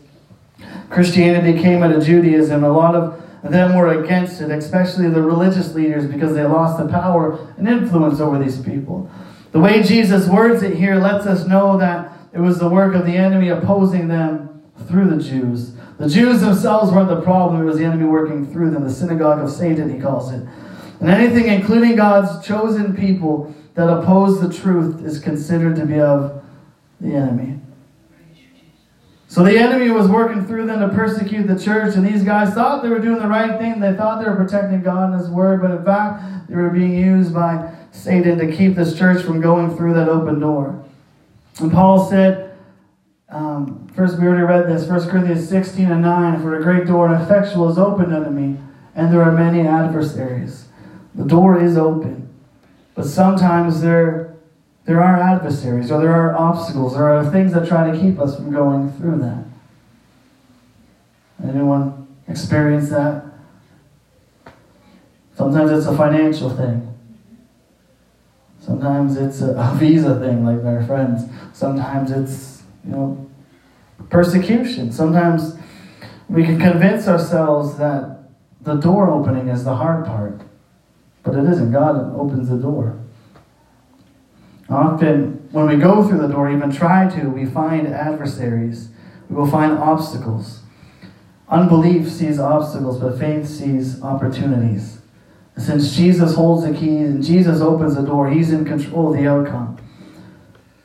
Christianity 0.88 1.60
came 1.60 1.82
out 1.82 1.90
of 1.90 2.04
Judaism. 2.04 2.62
A 2.62 2.70
lot 2.70 2.94
of 2.94 3.20
them 3.42 3.74
were 3.74 3.88
against 4.02 4.40
it, 4.40 4.50
especially 4.50 5.08
the 5.08 5.22
religious 5.22 5.74
leaders, 5.74 6.06
because 6.06 6.34
they 6.34 6.44
lost 6.44 6.78
the 6.78 6.88
power 6.88 7.52
and 7.56 7.66
influence 7.66 8.20
over 8.20 8.38
these 8.38 8.60
people. 8.60 9.10
The 9.52 9.58
way 9.58 9.82
Jesus 9.82 10.28
words 10.28 10.62
it 10.62 10.76
here 10.76 10.96
lets 10.96 11.26
us 11.26 11.46
know 11.46 11.76
that 11.78 12.12
it 12.32 12.40
was 12.40 12.58
the 12.58 12.68
work 12.68 12.94
of 12.94 13.04
the 13.04 13.16
enemy 13.16 13.48
opposing 13.48 14.08
them 14.08 14.62
through 14.86 15.08
the 15.10 15.22
Jews. 15.22 15.74
The 15.98 16.08
Jews 16.08 16.40
themselves 16.40 16.92
weren't 16.92 17.08
the 17.08 17.20
problem, 17.22 17.60
it 17.60 17.64
was 17.64 17.78
the 17.78 17.84
enemy 17.84 18.04
working 18.04 18.50
through 18.52 18.70
them. 18.70 18.84
The 18.84 18.90
synagogue 18.90 19.40
of 19.40 19.50
Satan, 19.50 19.92
he 19.92 20.00
calls 20.00 20.32
it. 20.32 20.46
And 21.00 21.10
anything, 21.10 21.46
including 21.46 21.96
God's 21.96 22.46
chosen 22.46 22.96
people, 22.96 23.54
that 23.74 23.88
oppose 23.88 24.40
the 24.40 24.52
truth 24.52 25.04
is 25.04 25.18
considered 25.18 25.76
to 25.76 25.86
be 25.86 26.00
of 26.00 26.44
the 27.00 27.14
enemy. 27.14 27.60
So 29.26 29.42
the 29.42 29.58
enemy 29.58 29.90
was 29.90 30.06
working 30.06 30.46
through 30.46 30.66
them 30.66 30.78
to 30.78 30.94
persecute 30.94 31.48
the 31.48 31.58
church, 31.58 31.96
and 31.96 32.06
these 32.06 32.22
guys 32.22 32.54
thought 32.54 32.84
they 32.84 32.88
were 32.88 33.00
doing 33.00 33.18
the 33.18 33.26
right 33.26 33.58
thing. 33.58 33.80
They 33.80 33.92
thought 33.92 34.22
they 34.22 34.30
were 34.30 34.36
protecting 34.36 34.82
God 34.82 35.10
and 35.10 35.20
His 35.20 35.28
Word, 35.28 35.60
but 35.60 35.72
in 35.72 35.84
fact, 35.84 36.48
they 36.48 36.54
were 36.54 36.70
being 36.70 36.94
used 36.94 37.34
by 37.34 37.74
Satan 37.90 38.38
to 38.38 38.56
keep 38.56 38.76
this 38.76 38.96
church 38.96 39.24
from 39.24 39.40
going 39.40 39.76
through 39.76 39.94
that 39.94 40.08
open 40.08 40.38
door. 40.38 40.84
And 41.58 41.72
Paul 41.72 42.08
said, 42.08 42.56
um, 43.28 43.88
first 43.96 44.20
we 44.20 44.26
already 44.28 44.44
read 44.44 44.68
this, 44.68 44.88
1 44.88 45.08
Corinthians 45.08 45.48
16 45.48 45.90
and 45.90 46.02
9, 46.02 46.40
For 46.40 46.56
a 46.56 46.62
great 46.62 46.86
door 46.86 47.12
and 47.12 47.20
effectual 47.20 47.68
is 47.68 47.78
opened 47.78 48.14
unto 48.14 48.30
me, 48.30 48.58
and 48.94 49.12
there 49.12 49.22
are 49.22 49.32
many 49.32 49.66
adversaries. 49.66 50.68
The 51.14 51.24
door 51.24 51.60
is 51.60 51.76
open, 51.76 52.28
but 52.94 53.06
sometimes 53.06 53.80
there 53.80 54.34
there 54.84 55.02
are 55.02 55.16
adversaries 55.16 55.90
or 55.90 56.00
there 56.00 56.12
are 56.12 56.36
obstacles. 56.36 56.94
Or 56.94 56.98
there 56.98 57.14
are 57.14 57.30
things 57.30 57.52
that 57.54 57.66
try 57.66 57.90
to 57.90 57.98
keep 57.98 58.18
us 58.18 58.36
from 58.36 58.52
going 58.52 58.92
through 58.92 59.18
that. 59.20 59.44
Anyone 61.42 62.06
experience 62.28 62.90
that? 62.90 63.24
Sometimes 65.36 65.70
it's 65.72 65.86
a 65.86 65.96
financial 65.96 66.50
thing. 66.50 66.90
Sometimes 68.60 69.16
it's 69.16 69.42
a, 69.42 69.72
visa 69.74 70.18
thing, 70.20 70.44
like 70.44 70.64
our 70.64 70.82
friends. 70.86 71.24
Sometimes 71.52 72.10
it's, 72.10 72.62
you 72.84 72.92
know, 72.92 73.30
persecution. 74.10 74.92
Sometimes 74.92 75.58
we 76.28 76.44
can 76.44 76.58
convince 76.58 77.08
ourselves 77.08 77.76
that 77.76 78.30
the 78.62 78.74
door 78.74 79.10
opening 79.10 79.48
is 79.48 79.64
the 79.64 79.74
hard 79.74 80.06
part. 80.06 80.40
But 81.24 81.34
it 81.36 81.44
isn't. 81.44 81.72
God 81.72 82.14
opens 82.14 82.48
the 82.48 82.56
door. 82.56 82.98
Often, 84.68 85.48
when 85.50 85.66
we 85.66 85.76
go 85.76 86.06
through 86.06 86.18
the 86.18 86.28
door, 86.28 86.50
even 86.50 86.70
try 86.70 87.08
to, 87.08 87.28
we 87.28 87.44
find 87.44 87.86
adversaries. 87.88 88.90
We 89.28 89.36
will 89.36 89.46
find 89.46 89.72
obstacles. 89.72 90.60
Unbelief 91.48 92.10
sees 92.10 92.38
obstacles, 92.38 92.98
but 93.00 93.18
faith 93.18 93.46
sees 93.46 94.02
opportunities. 94.02 95.00
Since 95.56 95.94
Jesus 95.94 96.34
holds 96.34 96.64
the 96.64 96.72
keys 96.72 97.08
and 97.08 97.22
Jesus 97.22 97.60
opens 97.60 97.94
the 97.94 98.02
door, 98.02 98.30
He's 98.30 98.52
in 98.52 98.64
control 98.64 99.12
of 99.12 99.16
the 99.16 99.28
outcome. 99.28 99.78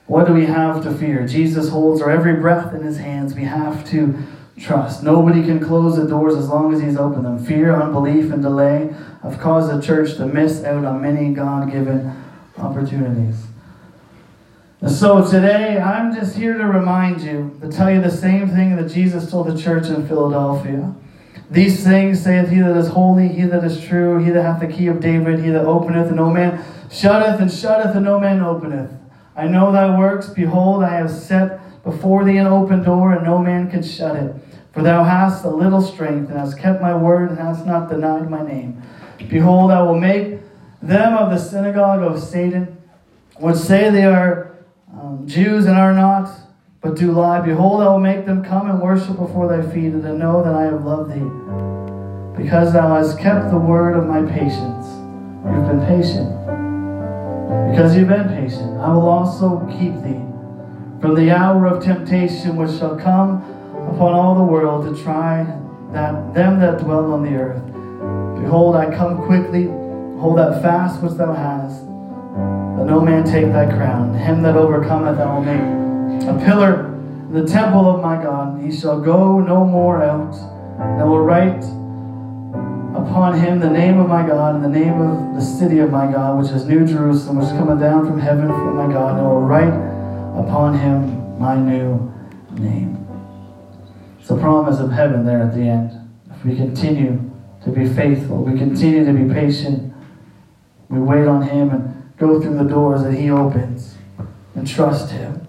What 0.06 0.28
do 0.28 0.34
we 0.34 0.46
have 0.46 0.84
to 0.84 0.94
fear? 0.94 1.26
Jesus 1.28 1.70
holds 1.70 2.02
our 2.02 2.12
every 2.12 2.36
breath 2.36 2.74
in 2.74 2.84
His 2.84 2.98
hands. 2.98 3.34
We 3.34 3.46
have 3.46 3.88
to 3.90 4.18
trust. 4.60 5.04
Nobody 5.04 5.44
can 5.44 5.60
close 5.60 5.96
the 5.96 6.08
doors 6.08 6.36
as 6.36 6.50
long 6.50 6.74
as 6.74 6.82
He's 6.82 6.98
opened 6.98 7.26
them. 7.26 7.44
Fear, 7.44 7.82
unbelief, 7.82 8.32
and 8.32 8.42
delay 8.42 8.94
have 9.24 9.40
caused 9.40 9.72
the 9.72 9.82
church 9.82 10.16
to 10.18 10.26
miss 10.26 10.64
out 10.64 10.86
on 10.86 11.02
many 11.02 11.34
God 11.34 11.72
given 11.72 12.16
opportunities. 12.58 13.46
And 14.82 14.92
so 14.92 15.30
today, 15.30 15.78
I'm 15.80 16.16
just 16.16 16.38
here 16.38 16.58
to 16.58 16.66
remind 16.66 17.22
you, 17.22 17.58
to 17.62 17.70
tell 17.70 17.92
you 17.92 18.02
the 18.02 18.12
same 18.12 18.48
thing 18.50 18.78
that 18.78 18.90
Jesus 18.90 19.30
told 19.30 19.48
the 19.48 19.62
church 19.62 19.88
in 19.88 20.08
Philadelphia. 20.08 20.96
These 21.52 21.84
things 21.84 22.22
saith 22.22 22.50
he 22.50 22.62
that 22.62 22.78
is 22.78 22.90
holy, 22.90 23.28
he 23.28 23.42
that 23.44 23.64
is 23.64 23.82
true, 23.84 24.24
he 24.24 24.30
that 24.32 24.44
hath 24.44 24.62
the 24.62 24.68
key 24.68 24.88
of 24.88 25.02
David, 25.02 25.40
he 25.40 25.50
that 25.50 25.66
openeth, 25.66 26.08
and 26.08 26.16
no 26.16 26.30
man 26.30 26.64
shutteth, 26.92 27.42
and 27.42 27.52
shutteth, 27.52 27.96
and 27.96 28.06
no 28.06 28.20
man 28.20 28.42
openeth. 28.42 28.92
I 29.36 29.48
know 29.48 29.72
thy 29.72 29.98
works. 29.98 30.30
Behold, 30.30 30.84
I 30.84 30.96
have 30.96 31.12
set 31.12 31.84
before 31.84 32.24
thee 32.24 32.38
an 32.38 32.48
open 32.48 32.84
door, 32.84 33.14
and 33.14 33.24
no 33.24 33.40
man 33.40 33.70
can 33.70 33.84
shut 33.84 34.16
it. 34.16 34.34
For 34.72 34.84
thou 34.84 35.04
hast 35.04 35.44
a 35.46 35.50
little 35.50 35.82
strength, 35.82 36.30
and 36.30 36.40
hast 36.40 36.60
kept 36.60 36.82
my 36.82 36.96
word, 36.96 37.30
and 37.30 37.40
hast 37.40 37.66
not 37.66 37.90
denied 37.90 38.30
my 38.30 38.44
name. 38.46 38.82
Behold, 39.30 39.72
I 39.72 39.82
will 39.82 40.00
make 40.00 40.40
them 40.82 41.18
of 41.18 41.32
the 41.32 41.38
synagogue 41.38 42.02
of 42.02 42.22
Satan, 42.22 42.78
which 43.38 43.58
say 43.58 43.90
they 43.90 44.06
are 44.06 44.58
um, 44.94 45.28
Jews 45.28 45.66
and 45.66 45.78
are 45.78 45.94
not, 45.94 46.30
but 46.82 46.96
do 46.96 47.12
lie. 47.12 47.42
Behold, 47.42 47.82
I 47.82 47.88
will 47.88 48.00
make 48.00 48.26
them 48.26 48.44
come 48.44 48.70
and 48.70 48.82
worship 48.82 49.18
before 49.18 49.48
thy 49.48 49.62
feet, 49.74 49.94
and 49.94 50.04
to 50.04 50.14
know 50.14 50.44
that 50.44 50.54
I 50.54 50.64
have 50.64 50.86
loved 50.86 51.12
thee. 51.12 52.42
Because 52.42 52.72
thou 52.72 52.96
hast 52.96 53.20
kept 53.20 53.50
the 53.50 53.58
word 53.58 53.98
of 53.98 54.06
my 54.06 54.22
patience. 54.22 54.88
You've 55.46 55.68
been 55.68 55.86
patient. 55.86 56.30
because 57.72 57.96
you've 57.96 58.08
been 58.08 58.30
patient, 58.30 58.78
I 58.78 58.94
will 58.94 59.10
also 59.10 59.60
keep 59.80 59.94
thee 60.04 60.22
from 61.02 61.16
the 61.16 61.32
hour 61.32 61.66
of 61.66 61.84
temptation 61.84 62.56
which 62.56 62.78
shall 62.78 62.98
come 62.98 63.42
upon 63.88 64.14
all 64.14 64.36
the 64.36 64.44
world 64.44 64.86
to 64.86 65.04
try 65.04 65.44
that 65.92 66.34
them 66.34 66.60
that 66.60 66.80
dwell 66.80 67.14
on 67.14 67.24
the 67.24 67.36
earth. 67.36 67.64
Behold, 68.42 68.76
I 68.76 68.94
come 68.96 69.24
quickly. 69.24 69.66
Hold 70.20 70.38
that 70.38 70.62
fast 70.62 71.02
which 71.02 71.14
thou 71.14 71.34
hast, 71.34 71.80
that 71.86 72.86
no 72.86 73.00
man 73.00 73.24
take 73.24 73.46
thy 73.54 73.66
crown. 73.66 74.14
Him 74.14 74.42
that 74.44 74.56
overcometh 74.56 75.18
I 75.18 75.34
will 75.34 75.42
make 75.42 76.28
a 76.28 76.46
pillar 76.46 76.88
in 76.94 77.34
the 77.34 77.48
temple 77.48 77.90
of 77.90 78.02
my 78.02 78.22
God. 78.22 78.62
He 78.62 78.72
shall 78.72 79.00
go 79.00 79.40
no 79.40 79.64
more 79.66 80.04
out. 80.04 80.36
And 80.80 81.02
I 81.02 81.04
will 81.06 81.22
write 81.22 81.64
upon 82.96 83.40
him 83.40 83.60
the 83.60 83.70
name 83.70 84.00
of 84.00 84.08
my 84.08 84.26
God 84.26 84.56
and 84.56 84.64
the 84.64 84.70
name 84.70 85.00
of 85.02 85.36
the 85.36 85.42
city 85.42 85.80
of 85.80 85.92
my 85.92 86.12
God, 86.12 86.42
which 86.42 86.52
is 86.52 86.66
New 86.66 86.86
Jerusalem, 86.86 87.38
which 87.38 87.48
is 87.48 87.52
coming 87.54 87.80
down 87.80 88.06
from 88.06 88.20
heaven 88.20 88.48
from 88.48 88.76
my 88.76 88.92
God. 88.92 89.18
And 89.18 89.26
I 89.26 89.30
will 89.30 89.42
write 89.42 89.74
upon 90.38 90.78
him 90.78 91.40
my 91.40 91.56
new 91.56 92.12
name. 92.52 92.99
A 94.30 94.38
promise 94.38 94.80
of 94.80 94.92
heaven 94.92 95.26
there 95.26 95.42
at 95.42 95.56
the 95.56 95.62
end. 95.62 95.92
If 96.30 96.46
we 96.46 96.56
continue 96.56 97.32
to 97.64 97.72
be 97.72 97.88
faithful, 97.88 98.44
we 98.44 98.56
continue 98.60 99.04
to 99.04 99.12
be 99.12 99.34
patient, 99.34 99.92
we 100.88 101.00
wait 101.00 101.26
on 101.26 101.42
him 101.42 101.72
and 101.72 102.12
go 102.18 102.40
through 102.40 102.56
the 102.56 102.64
doors 102.64 103.02
that 103.02 103.14
he 103.14 103.32
opens 103.32 103.96
and 104.54 104.68
trust 104.68 105.10
him. 105.10 105.48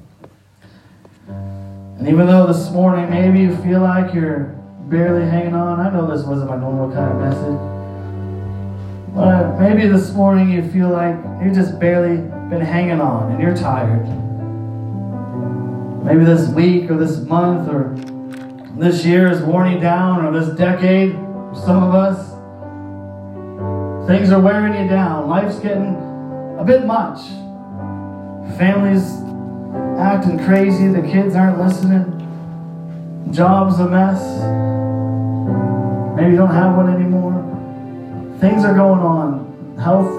And 1.28 2.08
even 2.08 2.26
though 2.26 2.46
this 2.46 2.70
morning 2.70 3.10
maybe 3.10 3.40
you 3.40 3.54
feel 3.58 3.80
like 3.80 4.14
you're 4.14 4.58
barely 4.88 5.28
hanging 5.28 5.54
on, 5.54 5.78
I 5.78 5.90
know 5.92 6.10
this 6.10 6.24
wasn't 6.24 6.48
my 6.48 6.56
normal 6.56 6.90
kind 6.90 7.12
of 7.12 7.20
message. 7.20 9.14
But 9.14 9.60
maybe 9.60 9.88
this 9.88 10.10
morning 10.14 10.50
you 10.50 10.66
feel 10.70 10.88
like 10.88 11.16
you've 11.44 11.54
just 11.54 11.78
barely 11.78 12.16
been 12.48 12.62
hanging 12.62 13.02
on 13.02 13.30
and 13.30 13.42
you're 13.42 13.54
tired. 13.54 14.06
Maybe 16.02 16.24
this 16.24 16.48
week 16.48 16.90
or 16.90 16.96
this 16.96 17.18
month 17.18 17.68
or 17.68 17.94
this 18.80 19.04
year 19.04 19.30
is 19.30 19.42
worn 19.42 19.70
you 19.72 19.78
down 19.78 20.24
or 20.24 20.32
this 20.32 20.56
decade, 20.56 21.12
for 21.12 21.54
some 21.66 21.82
of 21.82 21.94
us. 21.94 22.30
Things 24.08 24.32
are 24.32 24.40
wearing 24.40 24.82
you 24.82 24.88
down. 24.88 25.28
Life's 25.28 25.58
getting 25.58 25.94
a 26.58 26.64
bit 26.64 26.86
much. 26.86 27.20
Families 28.56 29.04
acting 29.98 30.38
crazy. 30.46 30.88
The 30.88 31.02
kids 31.02 31.34
aren't 31.34 31.58
listening. 31.58 32.16
Job's 33.30 33.78
a 33.80 33.86
mess. 33.86 34.22
Maybe 36.16 36.30
you 36.30 36.36
don't 36.36 36.54
have 36.54 36.74
one 36.74 36.88
anymore. 36.88 37.34
Things 38.40 38.64
are 38.64 38.74
going 38.74 39.00
on. 39.00 39.76
Health 39.78 40.10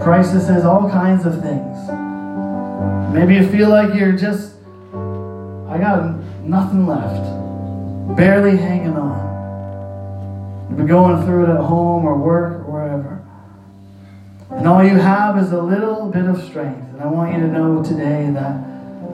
crisis, 0.00 0.48
all 0.64 0.88
kinds 0.88 1.26
of 1.26 1.42
things. 1.42 1.76
Maybe 3.12 3.34
you 3.34 3.48
feel 3.48 3.70
like 3.70 3.92
you're 3.92 4.12
just, 4.12 4.54
I 4.94 5.78
got 5.78 6.25
nothing 6.48 6.86
left. 6.86 8.16
Barely 8.16 8.56
hanging 8.56 8.96
on. 8.96 10.66
You've 10.68 10.78
been 10.78 10.86
going 10.86 11.24
through 11.24 11.44
it 11.44 11.50
at 11.50 11.60
home 11.60 12.04
or 12.04 12.16
work 12.16 12.66
or 12.66 12.72
wherever. 12.72 13.22
And 14.50 14.66
all 14.66 14.82
you 14.82 14.96
have 14.96 15.38
is 15.38 15.52
a 15.52 15.60
little 15.60 16.08
bit 16.08 16.24
of 16.24 16.42
strength. 16.44 16.92
And 16.92 17.02
I 17.02 17.06
want 17.06 17.34
you 17.34 17.40
to 17.40 17.48
know 17.48 17.82
today 17.82 18.30
that 18.32 18.60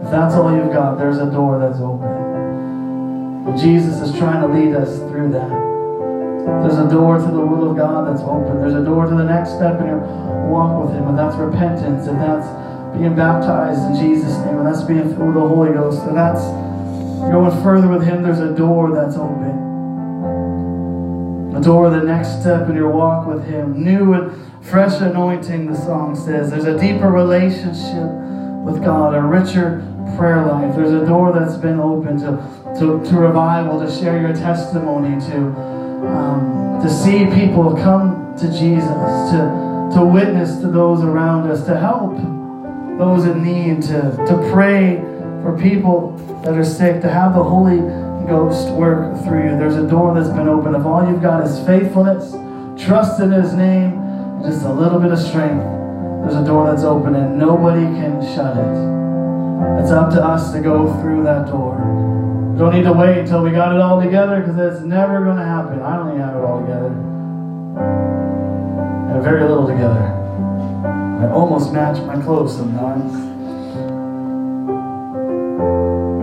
if 0.04 0.10
that's 0.10 0.34
all 0.34 0.54
you've 0.54 0.72
got, 0.72 0.98
there's 0.98 1.18
a 1.18 1.30
door 1.30 1.58
that's 1.58 1.80
open. 1.80 3.56
Jesus 3.58 4.00
is 4.00 4.16
trying 4.18 4.40
to 4.40 4.48
lead 4.48 4.74
us 4.74 4.98
through 5.10 5.32
that. 5.32 5.50
There's 6.62 6.78
a 6.78 6.88
door 6.88 7.18
to 7.18 7.24
the 7.24 7.40
will 7.40 7.70
of 7.70 7.76
God 7.76 8.08
that's 8.08 8.22
open. 8.22 8.60
There's 8.60 8.74
a 8.74 8.84
door 8.84 9.06
to 9.06 9.14
the 9.14 9.24
next 9.24 9.54
step 9.54 9.80
in 9.80 9.86
your 9.86 10.00
walk 10.48 10.84
with 10.84 10.94
Him, 10.94 11.08
and 11.08 11.18
that's 11.18 11.36
repentance, 11.36 12.06
and 12.06 12.20
that's 12.20 12.46
being 12.96 13.14
baptized 13.14 13.80
in 13.90 13.94
Jesus' 13.96 14.36
name, 14.44 14.58
and 14.58 14.66
that's 14.66 14.82
being 14.82 15.08
filled 15.14 15.34
with 15.34 15.34
the 15.34 15.48
Holy 15.48 15.72
Ghost, 15.72 16.02
and 16.02 16.16
that's 16.16 16.42
going 17.30 17.62
further 17.62 17.88
with 17.88 18.02
Him. 18.02 18.22
There's 18.22 18.40
a 18.40 18.54
door 18.54 18.92
that's 18.94 19.16
open. 19.16 19.70
A 21.54 21.60
door, 21.60 21.90
the 21.90 22.02
next 22.02 22.40
step 22.40 22.68
in 22.68 22.76
your 22.76 22.90
walk 22.90 23.26
with 23.26 23.44
Him. 23.46 23.84
New 23.84 24.14
and 24.14 24.32
fresh 24.64 25.00
anointing, 25.00 25.66
the 25.66 25.76
song 25.76 26.16
says. 26.16 26.50
There's 26.50 26.64
a 26.64 26.78
deeper 26.78 27.10
relationship 27.10 28.10
with 28.64 28.82
God, 28.82 29.14
a 29.14 29.20
richer 29.20 29.86
prayer 30.16 30.44
life. 30.46 30.74
There's 30.74 30.92
a 30.92 31.04
door 31.04 31.32
that's 31.32 31.56
been 31.56 31.78
opened 31.78 32.20
to, 32.20 32.38
to, 32.78 33.02
to 33.10 33.16
revival, 33.16 33.80
to 33.80 33.90
share 33.90 34.20
your 34.20 34.32
testimony, 34.32 35.20
to, 35.26 35.36
um, 36.08 36.80
to 36.82 36.88
see 36.88 37.26
people 37.26 37.76
come 37.76 38.34
to 38.38 38.46
Jesus, 38.50 38.88
to, 39.32 39.90
to 39.94 40.04
witness 40.04 40.58
to 40.60 40.68
those 40.68 41.02
around 41.02 41.50
us, 41.50 41.64
to 41.66 41.78
help 41.78 42.16
those 42.98 43.24
in 43.26 43.42
need, 43.42 43.82
to, 43.82 44.16
to 44.26 44.48
pray 44.52 45.11
for 45.42 45.58
people 45.58 46.16
that 46.44 46.56
are 46.56 46.64
sick, 46.64 47.02
to 47.02 47.08
have 47.08 47.34
the 47.34 47.42
Holy 47.42 47.78
Ghost 48.26 48.68
work 48.70 49.22
through 49.24 49.50
you. 49.50 49.58
There's 49.58 49.76
a 49.76 49.86
door 49.86 50.14
that's 50.14 50.28
been 50.28 50.48
opened. 50.48 50.76
If 50.76 50.86
all 50.86 51.06
you've 51.06 51.20
got 51.20 51.44
is 51.44 51.58
faithfulness, 51.66 52.32
trust 52.82 53.20
in 53.20 53.32
His 53.32 53.52
name, 53.52 54.00
just 54.44 54.64
a 54.64 54.72
little 54.72 55.00
bit 55.00 55.12
of 55.12 55.18
strength, 55.18 55.64
there's 56.22 56.36
a 56.36 56.44
door 56.44 56.70
that's 56.70 56.84
open 56.84 57.16
and 57.16 57.36
nobody 57.36 57.82
can 57.82 58.22
shut 58.34 58.56
it. 58.56 59.82
It's 59.82 59.90
up 59.90 60.12
to 60.14 60.24
us 60.24 60.52
to 60.52 60.60
go 60.60 60.92
through 61.00 61.24
that 61.24 61.48
door. 61.48 61.76
Don't 62.56 62.74
need 62.74 62.84
to 62.84 62.92
wait 62.92 63.18
until 63.18 63.42
we 63.42 63.50
got 63.50 63.74
it 63.74 63.80
all 63.80 64.00
together 64.00 64.40
because 64.40 64.56
it's 64.58 64.84
never 64.84 65.24
going 65.24 65.38
to 65.38 65.44
happen. 65.44 65.80
I 65.80 65.96
don't 65.96 66.08
even 66.10 66.20
have 66.20 66.36
it 66.36 66.44
all 66.44 66.60
together. 66.60 66.90
I 69.08 69.14
have 69.14 69.24
very 69.24 69.42
little 69.42 69.66
together. 69.66 70.00
I 71.22 71.30
almost 71.32 71.72
match 71.72 72.00
my 72.06 72.20
clothes 72.22 72.56
sometimes. 72.56 73.31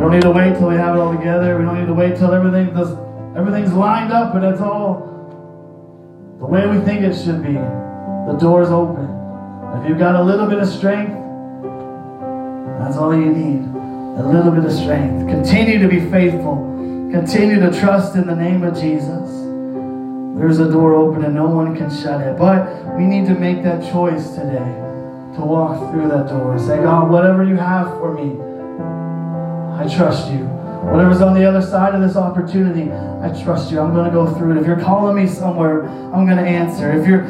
Don't 0.09 0.15
need 0.15 0.21
to 0.23 0.31
wait 0.31 0.57
till 0.57 0.69
we 0.69 0.75
have 0.75 0.95
it 0.95 0.99
all 0.99 1.15
together. 1.15 1.59
We 1.59 1.65
don't 1.65 1.79
need 1.79 1.85
to 1.85 1.93
wait 1.93 2.17
till 2.17 2.33
everything 2.33 2.73
does, 2.73 2.97
everything's 3.37 3.73
lined 3.73 4.11
up 4.11 4.33
and 4.33 4.43
it's 4.43 4.59
all 4.59 5.05
the 6.39 6.45
way 6.45 6.65
we 6.67 6.83
think 6.83 7.01
it 7.01 7.13
should 7.13 7.43
be. 7.43 7.53
The 7.53 8.35
door's 8.39 8.69
open. 8.69 9.05
If 9.79 9.87
you've 9.87 9.99
got 9.99 10.15
a 10.15 10.23
little 10.23 10.47
bit 10.47 10.57
of 10.57 10.67
strength, 10.67 11.13
that's 12.79 12.97
all 12.97 13.13
you 13.13 13.29
need. 13.29 13.61
A 14.19 14.25
little 14.25 14.51
bit 14.51 14.65
of 14.65 14.71
strength. 14.71 15.29
Continue 15.29 15.77
to 15.77 15.87
be 15.87 15.99
faithful. 16.09 16.55
Continue 17.11 17.59
to 17.59 17.79
trust 17.79 18.15
in 18.15 18.25
the 18.25 18.35
name 18.35 18.63
of 18.63 18.73
Jesus. 18.73 19.29
There's 20.39 20.57
a 20.57 20.71
door 20.71 20.95
open 20.95 21.23
and 21.23 21.35
no 21.35 21.45
one 21.45 21.75
can 21.75 21.91
shut 21.91 22.21
it. 22.21 22.35
But 22.35 22.97
we 22.97 23.05
need 23.05 23.27
to 23.27 23.35
make 23.35 23.61
that 23.61 23.83
choice 23.91 24.31
today 24.31 24.73
to 25.35 25.41
walk 25.45 25.91
through 25.91 26.07
that 26.07 26.29
door. 26.29 26.57
Say, 26.57 26.77
God, 26.77 27.11
whatever 27.11 27.43
you 27.43 27.57
have 27.57 27.89
for 27.99 28.13
me, 28.13 28.48
I 29.79 29.87
trust 29.87 30.29
you. 30.29 30.39
Whatever's 30.39 31.21
on 31.21 31.33
the 31.33 31.45
other 31.45 31.61
side 31.61 31.95
of 31.95 32.01
this 32.01 32.17
opportunity, 32.17 32.91
I 32.91 33.29
trust 33.43 33.71
you. 33.71 33.79
I'm 33.79 33.93
going 33.93 34.03
to 34.03 34.11
go 34.11 34.27
through 34.33 34.57
it. 34.57 34.59
If 34.59 34.67
you're 34.67 34.79
calling 34.79 35.15
me 35.15 35.25
somewhere, 35.25 35.87
I'm 35.87 36.25
going 36.25 36.37
to 36.37 36.43
answer. 36.43 36.91
If 36.91 37.07
you're 37.07 37.23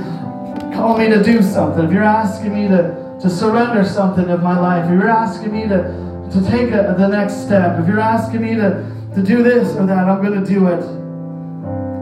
calling 0.73 1.11
me 1.11 1.15
to 1.15 1.23
do 1.23 1.43
something, 1.43 1.85
if 1.85 1.91
you're 1.91 2.01
asking 2.01 2.55
me 2.55 2.67
to, 2.67 3.17
to 3.21 3.29
surrender 3.29 3.85
something 3.85 4.29
of 4.29 4.41
my 4.41 4.59
life, 4.59 4.85
if 4.85 4.91
you're 4.93 5.09
asking 5.09 5.51
me 5.51 5.67
to, 5.67 6.29
to 6.33 6.49
take 6.49 6.71
a, 6.71 6.95
the 6.97 7.07
next 7.07 7.45
step, 7.45 7.79
if 7.79 7.87
you're 7.87 7.99
asking 7.99 8.41
me 8.41 8.55
to, 8.55 8.83
to 9.13 9.21
do 9.21 9.43
this 9.43 9.75
or 9.75 9.85
that, 9.85 10.09
I'm 10.09 10.23
going 10.23 10.43
to 10.43 10.49
do 10.49 10.69
it. 10.69 10.83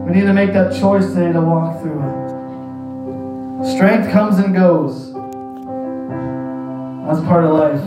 We 0.06 0.18
need 0.18 0.26
to 0.26 0.32
make 0.32 0.54
that 0.54 0.80
choice 0.80 1.08
today 1.08 1.32
to 1.32 1.42
walk 1.42 1.82
through 1.82 2.00
it. 2.00 3.74
Strength 3.76 4.10
comes 4.12 4.38
and 4.38 4.54
goes. 4.54 5.17
That's 7.08 7.20
part 7.20 7.42
of 7.42 7.52
life. 7.52 7.80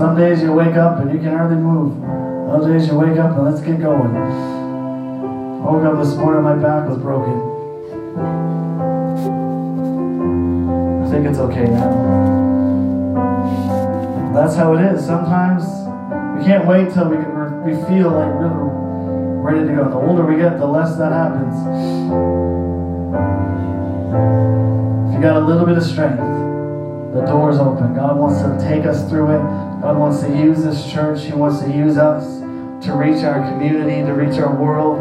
Some 0.00 0.16
days 0.16 0.42
you 0.42 0.52
wake 0.52 0.74
up 0.74 0.98
and 0.98 1.12
you 1.12 1.20
can 1.20 1.28
hardly 1.28 1.58
move. 1.58 2.02
Other 2.50 2.72
days 2.72 2.88
you 2.88 2.98
wake 2.98 3.16
up 3.18 3.36
and 3.36 3.44
let's 3.44 3.60
get 3.60 3.80
going. 3.80 4.16
I 4.16 5.64
woke 5.64 5.84
up 5.84 6.04
this 6.04 6.16
morning, 6.16 6.42
my 6.42 6.56
back 6.56 6.88
was 6.88 6.98
broken. 6.98 7.38
I 11.04 11.08
think 11.08 11.26
it's 11.28 11.38
okay 11.38 11.66
now. 11.66 11.88
That's 14.34 14.56
how 14.56 14.74
it 14.74 14.80
is. 14.92 15.06
Sometimes 15.06 15.62
we 16.36 16.44
can't 16.44 16.66
wait 16.66 16.92
till 16.92 17.08
we, 17.08 17.18
we 17.62 17.80
feel 17.86 18.10
like 18.10 18.34
we're 18.34 19.40
ready 19.40 19.68
to 19.68 19.72
go. 19.72 19.88
The 19.88 19.94
older 19.94 20.26
we 20.26 20.34
get, 20.34 20.58
the 20.58 20.66
less 20.66 20.96
that 20.96 21.12
happens. 21.12 21.54
If 25.10 25.14
you 25.14 25.22
got 25.22 25.36
a 25.36 25.46
little 25.46 25.64
bit 25.64 25.78
of 25.78 25.84
strength, 25.84 26.53
the 27.14 27.24
door's 27.26 27.58
open. 27.58 27.94
God 27.94 28.18
wants 28.18 28.42
to 28.42 28.58
take 28.68 28.84
us 28.84 29.08
through 29.08 29.30
it. 29.36 29.42
God 29.80 29.96
wants 29.96 30.20
to 30.22 30.28
use 30.28 30.64
this 30.64 30.90
church. 30.90 31.22
He 31.22 31.32
wants 31.32 31.62
to 31.62 31.70
use 31.70 31.96
us 31.96 32.40
to 32.84 32.92
reach 32.92 33.22
our 33.22 33.48
community, 33.52 34.02
to 34.02 34.12
reach 34.12 34.36
our 34.40 34.52
world. 34.52 34.98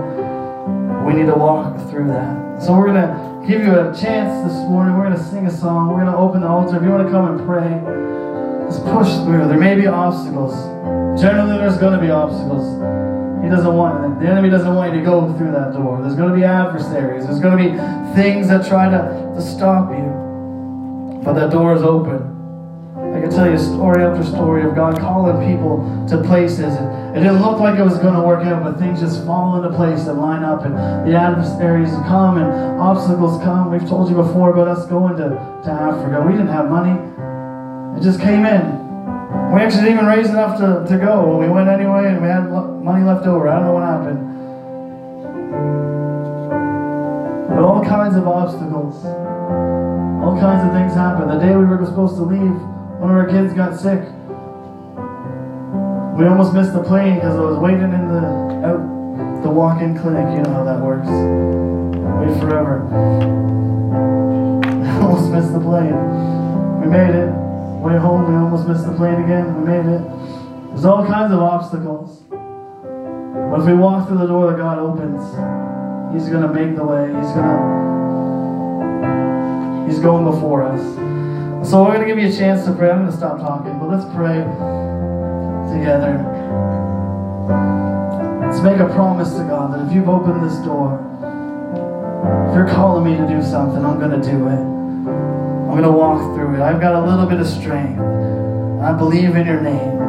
We 1.08 1.13
need 1.19 1.26
to 1.26 1.34
walk 1.34 1.76
through 1.89 2.08
that. 2.10 2.62
So 2.62 2.78
we're 2.78 2.93
going 2.93 3.02
to 3.02 3.47
give 3.47 3.62
you 3.65 3.73
a 3.73 3.89
chance 3.97 4.45
this 4.45 4.54
morning. 4.69 4.95
We're 4.95 5.10
going 5.10 5.17
to 5.17 5.23
sing 5.26 5.47
a 5.47 5.52
song. 5.52 5.89
We're 5.89 6.02
going 6.02 6.13
to 6.13 6.17
open 6.17 6.41
the 6.41 6.47
altar. 6.47 6.78
If 6.78 6.84
you 6.84 6.89
want 6.89 7.08
to 7.08 7.12
come 7.12 7.34
and 7.34 7.41
pray, 7.49 7.82
let's 8.62 8.78
push 8.93 9.12
through. 9.26 9.49
There 9.49 9.58
may 9.58 9.73
be 9.73 9.88
obstacles. 9.88 10.54
Generally, 11.19 11.58
there's 11.58 11.80
going 11.80 11.97
to 11.97 11.99
be 11.99 12.12
obstacles. 12.12 12.78
He 13.43 13.49
doesn't 13.49 13.73
want 13.73 14.21
the 14.21 14.28
enemy 14.28 14.49
doesn't 14.49 14.73
want 14.73 14.93
you 14.93 14.99
to 14.99 15.06
go 15.06 15.34
through 15.38 15.52
that 15.52 15.73
door. 15.73 15.99
There's 16.02 16.15
going 16.15 16.30
to 16.30 16.36
be 16.36 16.45
adversaries. 16.45 17.26
There's 17.26 17.41
going 17.41 17.58
to 17.58 17.63
be 17.63 17.76
things 18.15 18.47
that 18.47 18.65
try 18.65 18.89
to, 18.89 19.34
to 19.36 19.41
stop 19.41 19.91
you. 19.91 20.23
But 21.24 21.34
that 21.34 21.52
door 21.52 21.74
is 21.76 21.84
open. 21.84 22.34
I 22.96 23.22
can 23.22 23.30
tell 23.30 23.50
you 23.50 23.58
story 23.58 24.04
after 24.04 24.24
story 24.24 24.64
of 24.64 24.76
God 24.76 25.00
calling 25.00 25.38
people 25.50 26.06
to 26.10 26.22
places. 26.24 26.76
And 26.76 27.16
it 27.16 27.22
didn't 27.22 27.42
look 27.42 27.60
like 27.60 27.80
it 27.80 27.84
was 27.84 27.98
going 28.00 28.16
to 28.16 28.22
work 28.22 28.44
out, 28.46 28.64
but 28.64 28.80
things 28.80 29.00
just 29.00 29.24
fall 29.26 29.56
into 29.56 29.76
place 29.76 30.08
and 30.08 30.20
line 30.20 30.44
up. 30.44 30.66
And 30.66 30.76
the 31.08 31.16
adversaries 31.16 31.92
come 32.10 32.38
and 32.38 32.80
obstacles 32.80 33.42
come. 33.44 33.72
We've 33.72 33.88
told 33.88 34.10
you 34.10 34.16
before 34.16 34.52
about 34.52 34.68
us 34.68 34.86
going 34.88 35.16
to, 35.18 35.30
to 35.30 35.72
Africa. 35.72 36.22
We 36.26 36.34
didn't 36.34 36.48
have 36.48 36.70
money, 36.70 36.98
it 37.98 38.04
just 38.04 38.20
came 38.20 38.46
in. 38.46 38.84
We 39.54 39.62
actually 39.62 39.84
didn't 39.84 39.98
even 39.98 40.06
raise 40.08 40.30
enough 40.30 40.58
to, 40.58 40.86
to 40.90 40.98
go. 40.98 41.38
We 41.38 41.48
went 41.48 41.70
anyway 41.70 42.08
and 42.08 42.22
we 42.22 42.28
had 42.28 42.50
money 42.50 43.06
left 43.06 43.28
over. 43.28 43.48
I 43.48 43.60
don't 43.60 43.66
know 43.66 43.74
what 43.74 43.84
happened. 43.84 44.34
But 47.50 47.60
all 47.60 47.86
kinds 47.86 48.16
of 48.16 48.28
obstacles, 48.28 49.06
all 50.24 50.40
kinds 50.40 50.66
of 50.66 50.72
things 50.72 50.94
happened. 50.94 51.30
The 51.30 51.40
day 51.40 51.54
we 51.54 51.66
were 51.66 51.86
supposed 51.86 52.16
to 52.16 52.24
leave, 52.24 52.56
one 53.04 53.12
of 53.12 53.18
our 53.18 53.28
kids 53.28 53.54
got 53.54 53.76
sick. 53.76 54.00
We 56.18 56.26
almost 56.26 56.54
missed 56.54 56.72
the 56.72 56.82
plane 56.82 57.16
because 57.16 57.36
I 57.36 57.42
was 57.42 57.60
waiting 57.60 57.92
in 57.92 58.08
the 58.08 58.24
out 58.64 59.44
the 59.44 59.50
walk-in 59.50 60.00
clinic. 60.00 60.32
You 60.32 60.44
know 60.44 60.54
how 60.54 60.64
that 60.64 60.80
works. 60.80 61.10
Wait 61.12 62.40
forever. 62.40 62.88
almost 65.04 65.30
missed 65.30 65.52
the 65.52 65.60
plane. 65.60 65.92
We 66.80 66.88
made 66.88 67.14
it. 67.14 67.28
Way 67.84 67.98
home, 67.98 68.32
we 68.32 68.36
almost 68.40 68.66
missed 68.66 68.86
the 68.86 68.96
plane 68.96 69.22
again. 69.22 69.60
We 69.60 69.66
made 69.68 69.86
it. 69.86 70.02
There's 70.70 70.86
all 70.86 71.06
kinds 71.06 71.34
of 71.34 71.40
obstacles. 71.40 72.22
But 72.30 73.60
if 73.60 73.66
we 73.68 73.74
walk 73.74 74.08
through 74.08 74.20
the 74.20 74.28
door 74.28 74.52
that 74.52 74.58
God 74.58 74.80
opens, 74.80 75.20
He's 76.16 76.30
gonna 76.32 76.48
make 76.48 76.78
the 76.78 76.86
way. 76.86 77.08
He's 77.08 77.34
gonna 77.36 77.92
He's 79.86 80.00
going 80.00 80.26
before 80.26 80.63
us. 80.63 80.82
So 81.69 81.82
we're 81.82 81.96
going 81.96 82.02
to 82.02 82.08
give 82.08 82.19
you 82.19 82.28
a 82.28 82.38
chance 82.38 82.65
to 82.65 82.74
pray. 82.74 82.91
I'm 82.91 83.00
going 83.00 83.12
to 83.12 83.17
stop 83.17 83.39
talking, 83.39 83.80
but 83.80 83.89
let's 83.89 84.06
pray 84.13 84.43
together. 85.72 86.19
Let's 88.41 88.62
make 88.62 88.80
a 88.80 88.93
promise 88.93 89.32
to 89.34 89.43
God 89.46 89.74
that 89.74 89.88
if 89.88 89.93
you've 89.93 90.10
opened 90.10 90.43
this 90.43 90.58
door, 90.65 91.00
if 92.50 92.56
you're 92.56 92.67
calling 92.67 93.06
me 93.06 93.17
to 93.17 93.28
do 93.28 93.41
something, 93.41 93.84
I'm 93.84 93.98
going 93.98 94.12
to 94.12 94.22
do 94.22 94.48
it. 94.48 94.60
I'm 94.60 95.72
going 95.72 95.84
to 95.84 95.91
walk 95.91 96.36
through 96.36 96.56
it. 96.56 96.62
I've 96.62 96.80
got 96.80 96.96
a 97.02 97.06
little 97.10 97.26
bit 97.26 97.39
of 97.39 97.48
strength. 97.48 98.00
I 98.82 98.91
believe 98.91 99.36
in 99.36 99.48
your 99.48 99.62
name. 99.62 100.02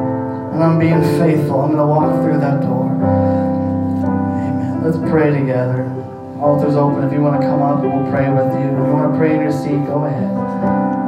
And 0.53 0.63
I'm 0.63 0.79
being 0.79 1.01
faithful. 1.19 1.61
I'm 1.61 1.73
going 1.73 1.79
to 1.79 1.87
walk 1.87 2.23
through 2.23 2.39
that 2.41 2.61
door. 2.61 2.91
Amen. 4.45 4.83
Let's 4.83 4.99
pray 5.11 5.31
together. 5.31 5.94
Altar's 6.45 6.77
open. 6.77 7.03
If 7.05 7.13
you 7.13 7.23
want 7.25 7.41
to 7.41 7.47
come 7.49 7.63
up, 7.63 7.81
we'll 7.81 8.05
pray 8.13 8.29
with 8.29 8.53
you. 8.61 8.69
If 8.69 8.77
you 8.77 8.93
want 8.93 9.11
to 9.11 9.19
pray 9.19 9.33
in 9.33 9.41
your 9.41 9.51
seat, 9.51 9.81
go 9.89 10.05
ahead. 10.05 10.29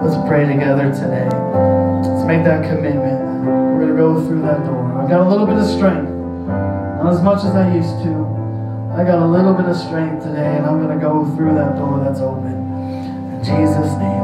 Let's 0.00 0.16
pray 0.26 0.48
together 0.48 0.88
today. 0.88 1.28
Let's 1.28 2.24
make 2.24 2.42
that 2.48 2.64
commitment. 2.64 3.20
We're 3.44 3.84
going 3.84 3.92
to 3.92 4.00
go 4.00 4.26
through 4.26 4.40
that 4.48 4.64
door. 4.64 4.96
I've 4.96 5.10
got 5.10 5.26
a 5.26 5.28
little 5.28 5.44
bit 5.44 5.58
of 5.58 5.68
strength. 5.68 6.08
Not 6.08 7.12
as 7.12 7.20
much 7.20 7.44
as 7.44 7.52
I 7.52 7.68
used 7.68 8.00
to. 8.08 8.16
I 8.96 9.04
got 9.04 9.20
a 9.20 9.28
little 9.28 9.52
bit 9.52 9.66
of 9.66 9.76
strength 9.76 10.24
today, 10.24 10.56
and 10.56 10.64
I'm 10.64 10.80
going 10.80 10.96
to 10.96 11.04
go 11.04 11.28
through 11.36 11.52
that 11.60 11.76
door 11.76 12.00
that's 12.00 12.20
open. 12.20 12.56
In 12.56 13.44
Jesus' 13.44 13.92
name. 14.00 14.06